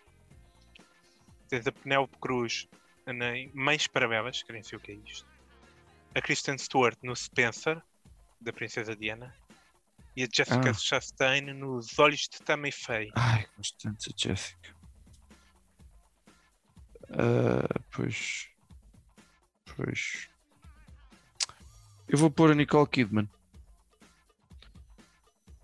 [1.47, 2.67] Tens a Penélope Cruz
[3.07, 5.25] em Mães Paralelas, que nem sei o que é isto.
[6.13, 7.81] A Kristen Stewart no Spencer,
[8.39, 9.35] da Princesa Diana.
[10.15, 10.73] E a Jessica Ah.
[10.73, 13.11] Chastain nos Olhos de Tammy Faye.
[13.15, 14.75] Ai, gosto tanto da Jessica.
[17.11, 18.49] Ah, pois.
[19.75, 20.29] Pois.
[22.07, 23.29] Eu vou pôr a Nicole Kidman.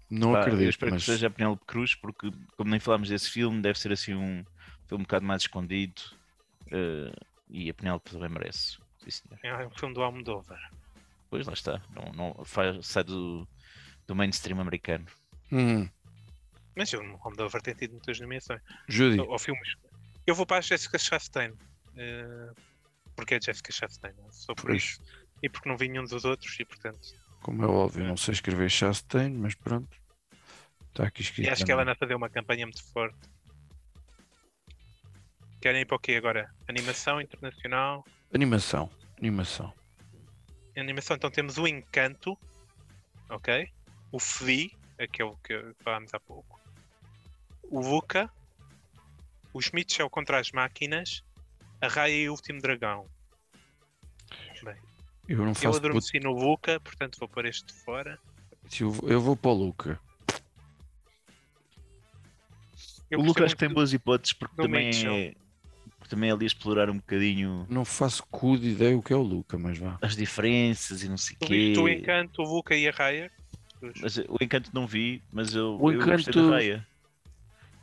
[0.10, 3.10] Não Pá, eu acredito, espero mas que seja a Penélope Cruz, porque como nem falámos
[3.10, 4.46] desse filme, deve ser assim um
[4.88, 6.02] filme um bocado mais escondido.
[6.72, 7.12] eh,
[7.50, 8.78] e a Penélope também merece.
[9.08, 9.22] Sim.
[9.43, 10.60] É um filme do Almodóvar.
[11.30, 11.82] Pois lá está.
[11.89, 13.48] Não, não, faz, sai do,
[14.08, 15.06] do mainstream americano.
[15.51, 15.88] Hum,
[16.76, 18.62] Mas o Almodóvar tem tido muitas nomeações.
[18.88, 19.76] Judy, Ou, ou filmes.
[20.28, 21.53] Eu vou para a Jessica Chastain.
[21.97, 22.51] eh,
[23.16, 24.14] porque é Jessica Chastain.
[24.18, 24.32] não é?
[24.32, 25.01] Só por pois, isso.
[25.43, 26.99] E porque não vi nenhum dos outros e portanto.
[27.41, 29.95] como é óbvio, não sei escrever Chastain, mas pronto.
[30.89, 31.47] Está aqui escrito.
[31.47, 31.91] E acho que ela também.
[31.91, 33.18] anda a fazer uma campanha muito forte.
[35.62, 36.49] Querem ir para o quê agora?
[36.68, 38.06] Animação internacional.
[38.34, 39.74] Animação, animação.
[40.78, 42.38] Animação, então temos o Encanto,
[43.30, 43.72] ok?
[44.16, 46.57] O Flea, aquele que falámos há pouco.
[47.63, 48.32] O Luca.
[49.53, 51.22] Os Mitchell contra as máquinas.
[51.82, 53.05] A Raya e o Último Dragão.
[54.63, 54.78] Bem,
[55.28, 55.78] Eu não eu faço puto.
[55.80, 58.18] adormeci no Luca, portanto vou pôr este de fora.
[58.80, 59.99] Eu, vou- eu para o Luca.
[63.11, 65.34] Eu o Luca gostei acho que tem boas hipóteses porque também é,
[65.99, 69.11] porque também é ali a explorar um bocadinho Não faço cu de ideia o que
[69.11, 69.97] é o Luca, mas vá.
[70.01, 71.74] as diferenças e não sei o Tu quê.
[71.78, 73.30] o Encanto, o Luca e a Raya?
[74.02, 76.88] Mas o Encanto não vi, mas eu, O eu gostei Encanto- da Raia.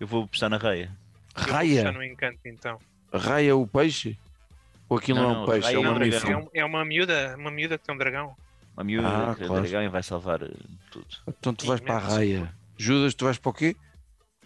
[0.00, 0.90] Eu vou apostar na Raia.
[1.36, 1.76] Eu vou Raia?
[1.84, 2.78] puxar no Encanto então.
[3.12, 4.18] Raia o peixe?
[4.88, 6.32] Ou aquilo não, Não, é um não, peixe, é um é um mamífero?
[6.32, 8.36] é, um- é uma miúda, uma miúda que tem um dragão.
[8.76, 9.62] Uma miúda Ah, que é claro.
[9.62, 10.50] dragão e vai salvar eh,
[10.90, 11.07] tudo.
[11.28, 12.55] Então tu vais para a raia.
[12.78, 13.76] Judas, tu vais para o quê?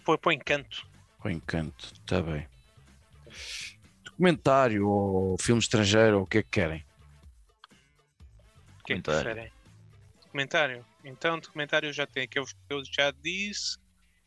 [0.05, 0.87] Põe para o Encanto.
[1.19, 2.47] Para o encanto, está bem.
[4.03, 6.85] Documentário ou filme estrangeiro ou o que é que querem?
[8.79, 9.51] O que é que preferem?
[10.23, 10.85] Documentário.
[11.07, 13.77] Então, documentário já tem aqueles que eu já disse.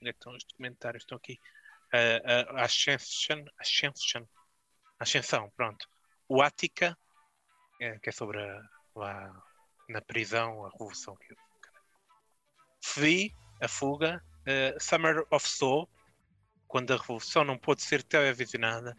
[0.00, 1.02] Onde é estão os documentários?
[1.02, 1.38] Estão aqui.
[1.92, 3.44] Uh, a Ascension.
[3.58, 4.24] Ascension.
[4.98, 5.86] Ascensão, pronto.
[6.26, 6.96] O Ática,
[7.78, 8.62] é, que é sobre a,
[8.96, 9.30] lá
[9.90, 11.14] na prisão, a revolução.
[11.16, 11.34] que
[13.60, 14.24] a fuga.
[14.40, 15.86] Uh, Summer of Soul,
[16.66, 18.96] Quando a Revolução não pôde ser televisionada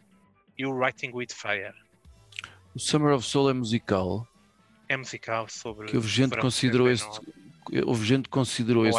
[0.56, 1.74] e o Writing with Fire.
[2.76, 4.28] O Summer of Soul é musical.
[4.88, 5.88] É musical sobre.
[5.88, 7.30] Que houve gente que considerou 69.
[7.30, 7.41] este,
[7.86, 8.98] houve gente que considerou esse,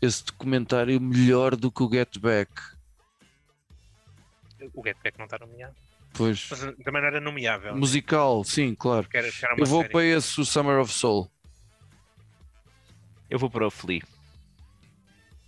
[0.00, 2.52] esse documentário melhor do que o Get Back.
[4.74, 5.74] O Get Back não está nomeado.
[6.14, 6.48] Pois.
[6.50, 7.76] Mas uh, também não era nomeável.
[7.76, 9.06] Musical, sim, claro.
[9.12, 9.92] era, era Eu vou série.
[9.92, 11.30] para esse, o Summer of Soul.
[13.28, 14.02] Eu vou para o Flea.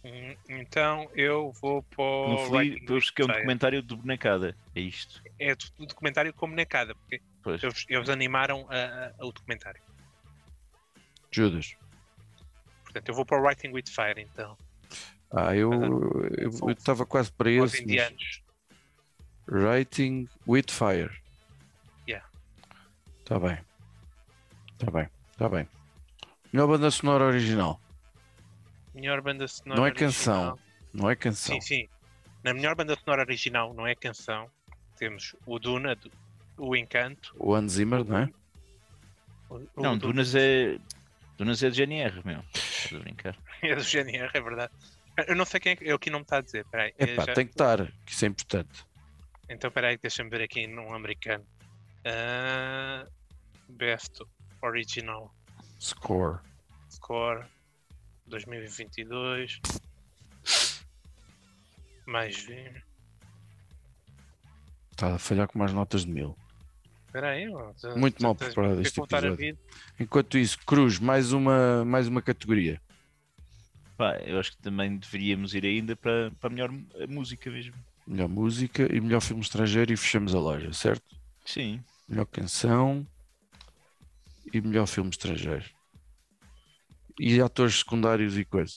[0.05, 2.29] Hum, Então eu vou para o.
[2.31, 4.55] No Flea, with porque é um documentário de bonecada.
[4.75, 5.23] É isto.
[5.39, 7.21] É do documentário como necada, porque
[7.65, 9.81] eles, eles animaram a- a- o documentário.
[11.31, 11.77] Judas.
[12.89, 14.57] Portanto, eu vou para o Writing with Fire, então.
[15.31, 15.71] Ah, eu
[16.39, 17.85] eu estava quase para esse.
[17.87, 18.43] mas-.
[19.47, 21.11] Writing with Fire.
[22.09, 22.27] Yeah.
[23.27, 23.59] Tá bem.
[24.79, 25.09] Tá bem.
[25.37, 25.69] Tá bem.
[26.51, 27.79] Melhor banda sonora original.
[28.95, 29.81] Melhor banda sonora.
[29.81, 30.11] Não é original.
[30.11, 30.59] canção.
[30.95, 31.55] Não é canção.
[31.57, 31.89] Sim, sim.
[32.43, 34.51] Na melhor banda sonora original, não é canção,
[34.97, 36.11] temos o Duna, do-
[36.57, 37.35] o Encanto.
[37.39, 38.31] O Hans Zimmer, não é?
[39.51, 40.79] O, o Não, Duna Dunas é.
[41.37, 42.43] Dunas é de GNR, meu.
[42.95, 43.37] A brincar.
[43.63, 44.73] é do GNR, é verdade.
[45.27, 45.85] Eu não sei quem é que.
[45.85, 46.65] Eu aqui não me está a dizer.
[46.67, 46.93] Peraí.
[46.99, 48.87] Epá, já- tem que estar, que isso é importante.
[49.49, 51.45] Então, peraí, deixa-me ver aqui num americano.
[52.05, 53.07] Ah,
[53.69, 54.21] best
[54.63, 55.35] Original
[55.81, 56.39] Score.
[56.91, 57.45] Score
[58.27, 59.61] 2022.
[62.07, 62.83] Mais 20.
[64.93, 66.37] Está a falhar com mais notas de mil.
[67.09, 69.59] Espera aí, ó, já- Muito mal preparado este que episódio.
[69.99, 72.79] Enquanto isso, Cruz, mais uma, mais uma categoria.
[73.97, 76.71] Pá, eu acho que também deveríamos ir ainda para, para a melhor
[77.09, 77.75] música mesmo.
[78.07, 81.17] Melhor música e melhor filme estrangeiro e fechamos a loja, certo?
[81.47, 81.83] Sim.
[82.07, 83.07] Melhor canção
[84.53, 85.65] e melhor filme estrangeiro.
[87.19, 88.77] E atores secundários e coisa.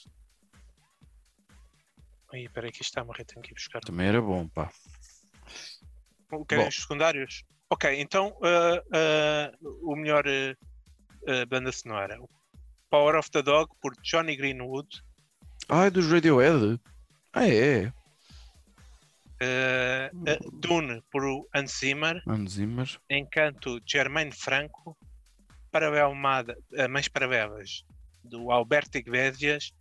[2.33, 3.81] Aí, peraí, que isto está a morrer, tenho que ir buscar.
[3.81, 4.71] Também era bom, pá.
[6.47, 6.69] Querem Bom.
[6.69, 7.43] os secundários?
[7.71, 9.51] Ok, então ah, ah,
[9.81, 12.19] o melhor ah, banda sonora.
[12.89, 15.01] Power of the Dog por Johnny Greenwood.
[15.69, 16.77] Ah, é dos Radiohead?
[17.31, 17.93] Ah, é.
[19.41, 20.09] ah,
[20.51, 21.23] Dune por
[21.55, 22.21] Hans Zimmer.
[22.27, 22.89] Hans Zimmer.
[23.09, 24.97] Encanto Germaine Franco.
[25.71, 27.85] Parabelmada, uh, Mães Parabelas
[28.25, 29.71] do Alberto Iglesias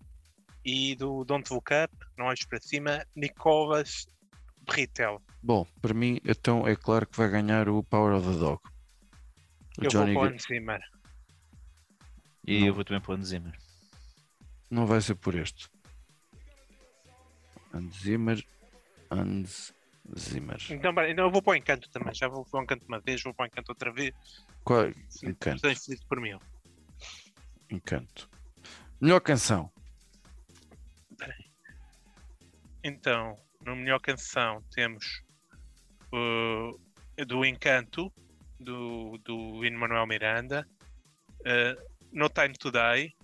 [0.65, 4.07] e do Don't Look Up, Não Olhos para Cima, Nicolas
[4.67, 5.21] Britel.
[5.43, 8.61] Bom, para mim, então é claro que vai ganhar o Power of the Dog.
[9.79, 10.81] O Eu Johnny vou para o Zimmer.
[12.47, 12.67] E Não.
[12.67, 13.59] eu vou também para o Hans Zimmer.
[14.71, 15.69] Não vai ser por este.
[17.73, 18.45] Hans Zimmer.
[19.11, 19.73] Hans
[20.19, 20.59] Zimmer.
[20.71, 22.15] Então, então eu vou para o Encanto também.
[22.15, 24.15] Já vou para o Encanto uma vez, vou para o Encanto outra vez.
[24.65, 24.89] Qual...
[25.23, 25.67] Encanto.
[25.67, 26.39] Estou feliz por mim.
[27.71, 28.29] Encanto.
[29.01, 29.71] Melhor canção.
[32.83, 35.23] Então, no melhor canção temos
[36.13, 38.13] uh, do Encanto,
[38.59, 40.67] do, do Manuel Miranda,
[41.41, 43.15] uh, No Time to Die,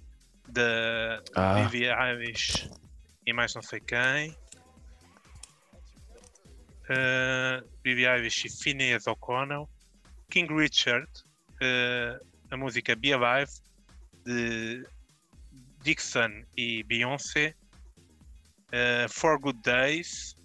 [0.48, 1.54] da Ah.
[1.62, 2.68] Vivi Aves
[3.26, 4.30] e mais não sei quem.
[6.88, 9.68] Uh, Vivi Aves e Phineas O'Connell.
[10.30, 11.08] King Richard,
[11.62, 13.50] uh, a música Be Alive,
[14.24, 14.86] de
[15.82, 17.54] Dixon e Beyoncé.
[18.76, 20.36] Uh, For Good Days,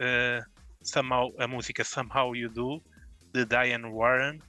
[0.00, 0.42] uh,
[0.82, 2.82] somehow, a música Somehow You Do,
[3.34, 4.40] de Diane Warren,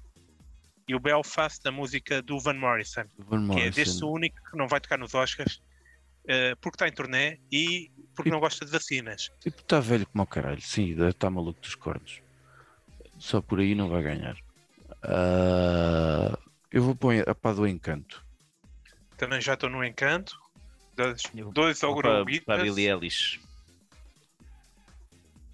[0.88, 3.72] e o Belfast, a música do Van Morrison, Van que é Morrison.
[3.72, 5.62] deste o único que não vai tocar nos Oscars,
[6.24, 9.30] uh, porque está em turnê e porque não gosta de vacinas.
[9.42, 10.62] Tipo, está velho como o caralho.
[10.62, 12.22] Sim, está maluco dos cornos.
[13.20, 14.38] Só por aí não vai ganhar.
[15.04, 16.38] Ah,
[16.72, 18.26] eu vou pôr a pá do encanto.
[19.18, 20.38] Também já estou no encanto.
[20.98, 23.40] Dois, Eu dois Vou para, para a Billie Eilish.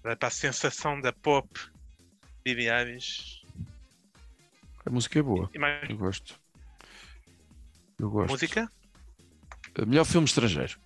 [0.02, 1.48] para a sensação da pop
[2.42, 3.44] Billie Eilish.
[4.86, 5.50] A música é boa.
[5.54, 6.40] E mais Eu gosto.
[7.98, 8.30] Eu gosto.
[8.32, 8.70] música?
[9.86, 10.78] Melhor filme estrangeiro.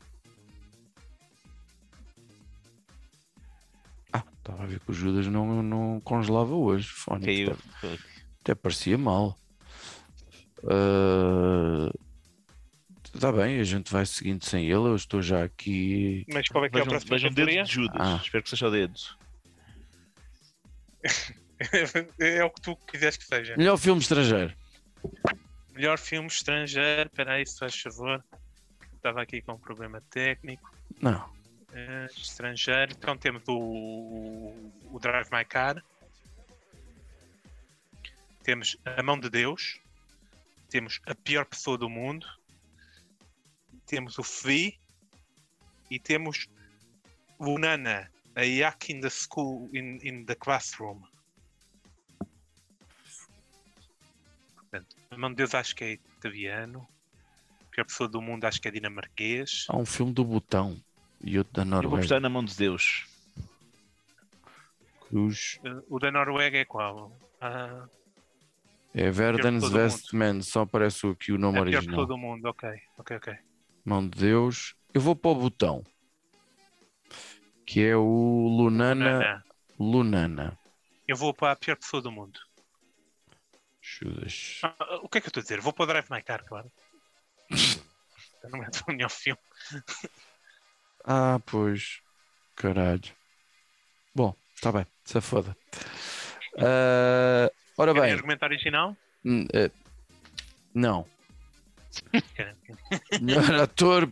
[4.13, 6.89] Ah, estava a ver que o Judas não, não congelava hoje.
[6.89, 7.57] Fónico, Caiu.
[7.79, 7.99] até,
[8.41, 9.39] até parecia mal.
[13.15, 14.75] Está bem, a gente vai seguindo sem ele.
[14.75, 16.25] Eu estou já aqui.
[16.33, 17.65] Mas qual é que é Vejam, vejam o dedo categoria?
[17.65, 17.97] de Judas.
[18.01, 18.21] Ah.
[18.23, 19.01] Espero que seja o dedo.
[22.19, 23.57] é o que tu quiseres que seja.
[23.57, 24.55] Melhor filme estrangeiro.
[25.73, 27.09] Melhor filme estrangeiro.
[27.09, 28.23] Espera aí, se faz favor.
[28.95, 30.71] Estava aqui com um problema técnico.
[31.01, 31.29] Não.
[31.73, 32.93] Eh, estrangeiro.
[32.93, 34.53] Então temos o,
[34.91, 35.83] o Drive My Car.
[38.43, 39.81] Temos A Mão de Deus.
[40.69, 42.27] Temos A Pior Pessoa do Mundo.
[43.89, 44.73] Temos o Flea.
[45.91, 46.47] E temos
[47.39, 51.01] o Nana, A Yak in the School, in, in the Classroom.
[54.55, 56.87] Portanto, a mão de Deus acho que é italiano.
[57.63, 59.65] A pior pessoa do mundo acho que é dinamarquês.
[59.69, 60.79] Há um filme do Botão
[61.25, 62.21] e outro da Eu vou Noruega.
[62.21, 63.07] na mão de Deus.
[65.09, 65.59] Cruz.
[65.89, 67.11] O da Noruega é qual?
[67.41, 67.89] Ah,
[68.95, 69.65] É Verdens.
[69.73, 71.87] Westman, só aparece aqui o nome é a pior original.
[71.97, 72.69] pessoa do mundo, ok,
[72.99, 73.39] ok, ok.
[73.85, 74.75] Mão de Deus.
[74.93, 75.85] Eu vou para o Botão.
[77.67, 79.19] Que é o Lunana.
[79.19, 79.45] Nana.
[79.79, 80.59] Lunana.
[81.07, 82.39] Eu vou para a pior pessoa do mundo.
[83.81, 84.61] Judas.
[84.63, 85.61] Ah, o que é que eu estou a dizer?
[85.61, 86.71] Vou para o Drive My Car, claro.
[88.51, 89.41] Não é o melhor filme.
[91.11, 92.03] Ah, pois.
[92.55, 93.01] Caralho.
[94.15, 94.87] Bom, está bem.
[95.05, 95.57] Se foda.
[96.59, 98.13] Ah, ora Querem bem.
[98.13, 98.95] argumento original?
[99.55, 99.71] Eh,
[100.75, 101.07] Não.
[103.21, 104.11] Melhor ator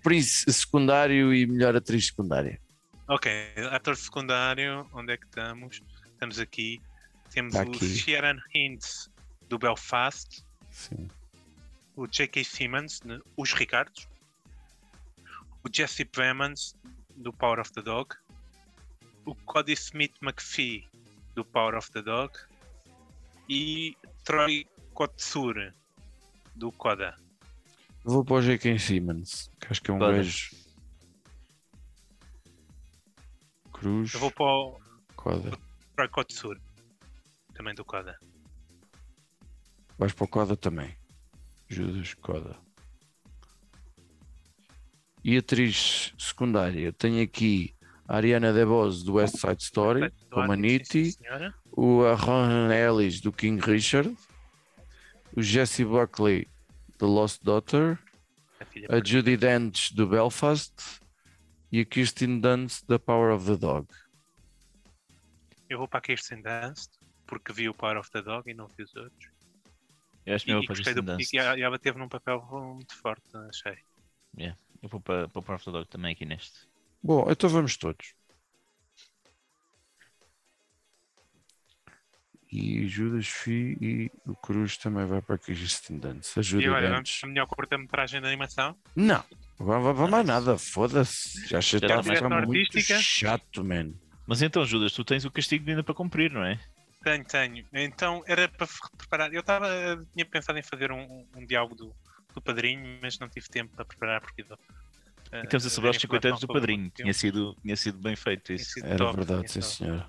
[0.48, 2.60] secundário e melhor atriz secundária.
[3.08, 3.30] Ok,
[3.70, 5.80] ator secundário, onde é que estamos?
[6.12, 6.80] Estamos aqui.
[7.30, 7.86] Temos Tá o aqui.
[7.86, 9.10] Sharon Hintz
[9.48, 11.08] do Belfast, Sim.
[11.94, 12.42] o J.K.
[12.44, 13.00] Simmons,
[13.36, 14.08] Os Ricardos,
[15.62, 16.74] o Jesse Plemons
[17.16, 18.14] do Power of the Dog,
[19.24, 20.88] o Cody Smith McPhee
[21.34, 22.32] do Power of the Dog
[23.48, 25.72] e Troy Kotsur
[26.54, 27.16] do Coda.
[28.06, 28.78] Vou para o J.K.
[28.78, 30.18] Simmons, que acho que é um Coda.
[30.18, 30.50] gajo.
[33.72, 34.14] Cruz.
[34.14, 34.80] Eu vou para o
[35.16, 35.58] Coda.
[35.96, 36.56] Troy Kotsur,
[37.52, 38.16] também do Coda.
[39.98, 40.96] Vais para o Coda também.
[41.68, 42.56] Judas Coda.
[45.24, 46.92] E atriz secundária?
[46.92, 47.74] Tenho aqui
[48.06, 51.52] a Ariana DeBose do West Side Story, como senhora.
[51.72, 54.16] o Aaron Ellis do King Richard,
[55.36, 56.48] o Jesse Buckley
[56.98, 57.98] do Lost Daughter,
[58.60, 61.00] A a Judy Dench do Belfast
[61.70, 63.86] e a Kirsten Dunst da Power of the Dog.
[65.68, 66.90] Eu vou para a Kirsten Dunst,
[67.26, 69.30] porque vi o Power of the Dog e não vi os outros.
[70.24, 71.32] Eu acho que eu e vou para gostei Kirsten Dunst.
[71.32, 73.78] e ela, teve num papel muito forte, achei.
[74.82, 76.68] Eu vou para, para o Power of the Dog também aqui neste.
[77.02, 78.14] Bom, então vamos todos.
[82.50, 86.38] E Judas Fi e o Cruz também vai para Kirsten Dunst.
[86.38, 88.76] A E agora, vamos para a melhor curta-metragem de animação.
[88.94, 89.24] Não,
[89.58, 91.46] vai mais nada, foda-se.
[91.48, 92.98] Já está está a mais ficar muito artística.
[93.00, 93.92] chato, man.
[94.26, 96.58] Mas então, Judas, tu tens o castigo ainda para cumprir, não é?
[97.02, 97.64] Tenho, tenho.
[97.72, 98.66] Então, era para
[98.96, 99.32] preparar.
[99.32, 99.68] Eu estava,
[100.12, 101.94] tinha pensado em fazer um, um diálogo do,
[102.34, 104.42] do padrinho, mas não tive tempo para preparar porque.
[104.42, 106.90] E estamos a celebrar os 50 anos do padrinho.
[106.90, 108.84] Tinha sido, tinha sido bem feito isso.
[108.84, 110.08] Era verdade, sim senhor.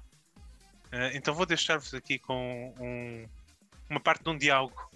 [0.92, 3.28] Eh, então vou deixar-vos aqui com um-
[3.90, 4.90] uma parte de um diálogo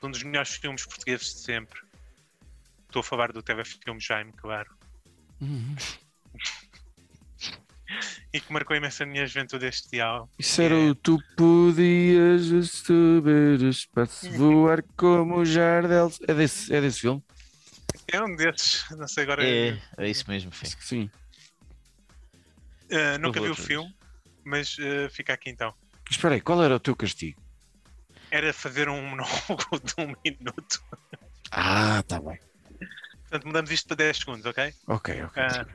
[0.00, 1.80] de um dos melhores filmes portugueses de sempre.
[2.86, 4.70] Estou a falar do TV Filme Jaime, claro.
[5.40, 5.74] Uhum.
[8.32, 10.28] E que marcou imenso a minha juventude este diálogo.
[10.38, 16.10] Isso era o tu podias subir o espaço, voar como o Jardel.
[16.26, 17.22] É desse, é desse filme?
[18.08, 19.46] É um desses, não sei agora.
[19.46, 20.66] É, é isso mesmo, filho.
[20.66, 21.08] Acho que sim.
[22.90, 23.94] Eh, nunca vi o filme,
[24.44, 25.74] mas eh, fica aqui então.
[26.10, 27.42] Espera aí, qual era o teu castigo?
[28.30, 30.82] Era fazer um monólogo de um minuto.
[31.50, 32.38] Ah, tá bem.
[33.20, 34.74] Portanto, mudamos isto para 10 segundos, ok?
[34.86, 35.42] Ok, ok.
[35.42, 35.66] Ah.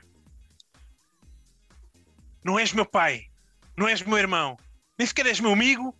[2.43, 3.25] Não és meu pai,
[3.75, 4.57] não és meu irmão,
[4.97, 5.95] nem sequer és meu amigo.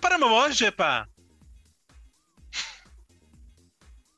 [0.00, 1.06] Para uma loja, pá!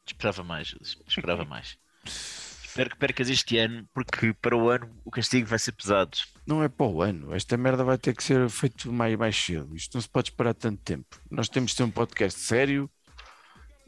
[0.06, 0.74] Esperava mais.
[1.06, 1.78] Esperava mais.
[2.78, 6.16] Espero que percas este ano, porque para o ano o castigo vai ser pesado.
[6.46, 7.34] Não é para o ano.
[7.34, 9.74] Esta merda vai ter que ser feito mais, mais cedo.
[9.74, 11.20] Isto não se pode esperar tanto tempo.
[11.28, 12.88] Nós temos de ter um podcast sério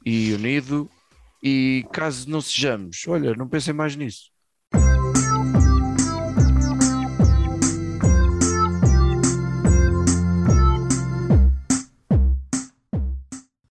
[0.05, 0.91] e unido.
[1.41, 4.33] E caso não sejamos, olha, não pensem mais nisso.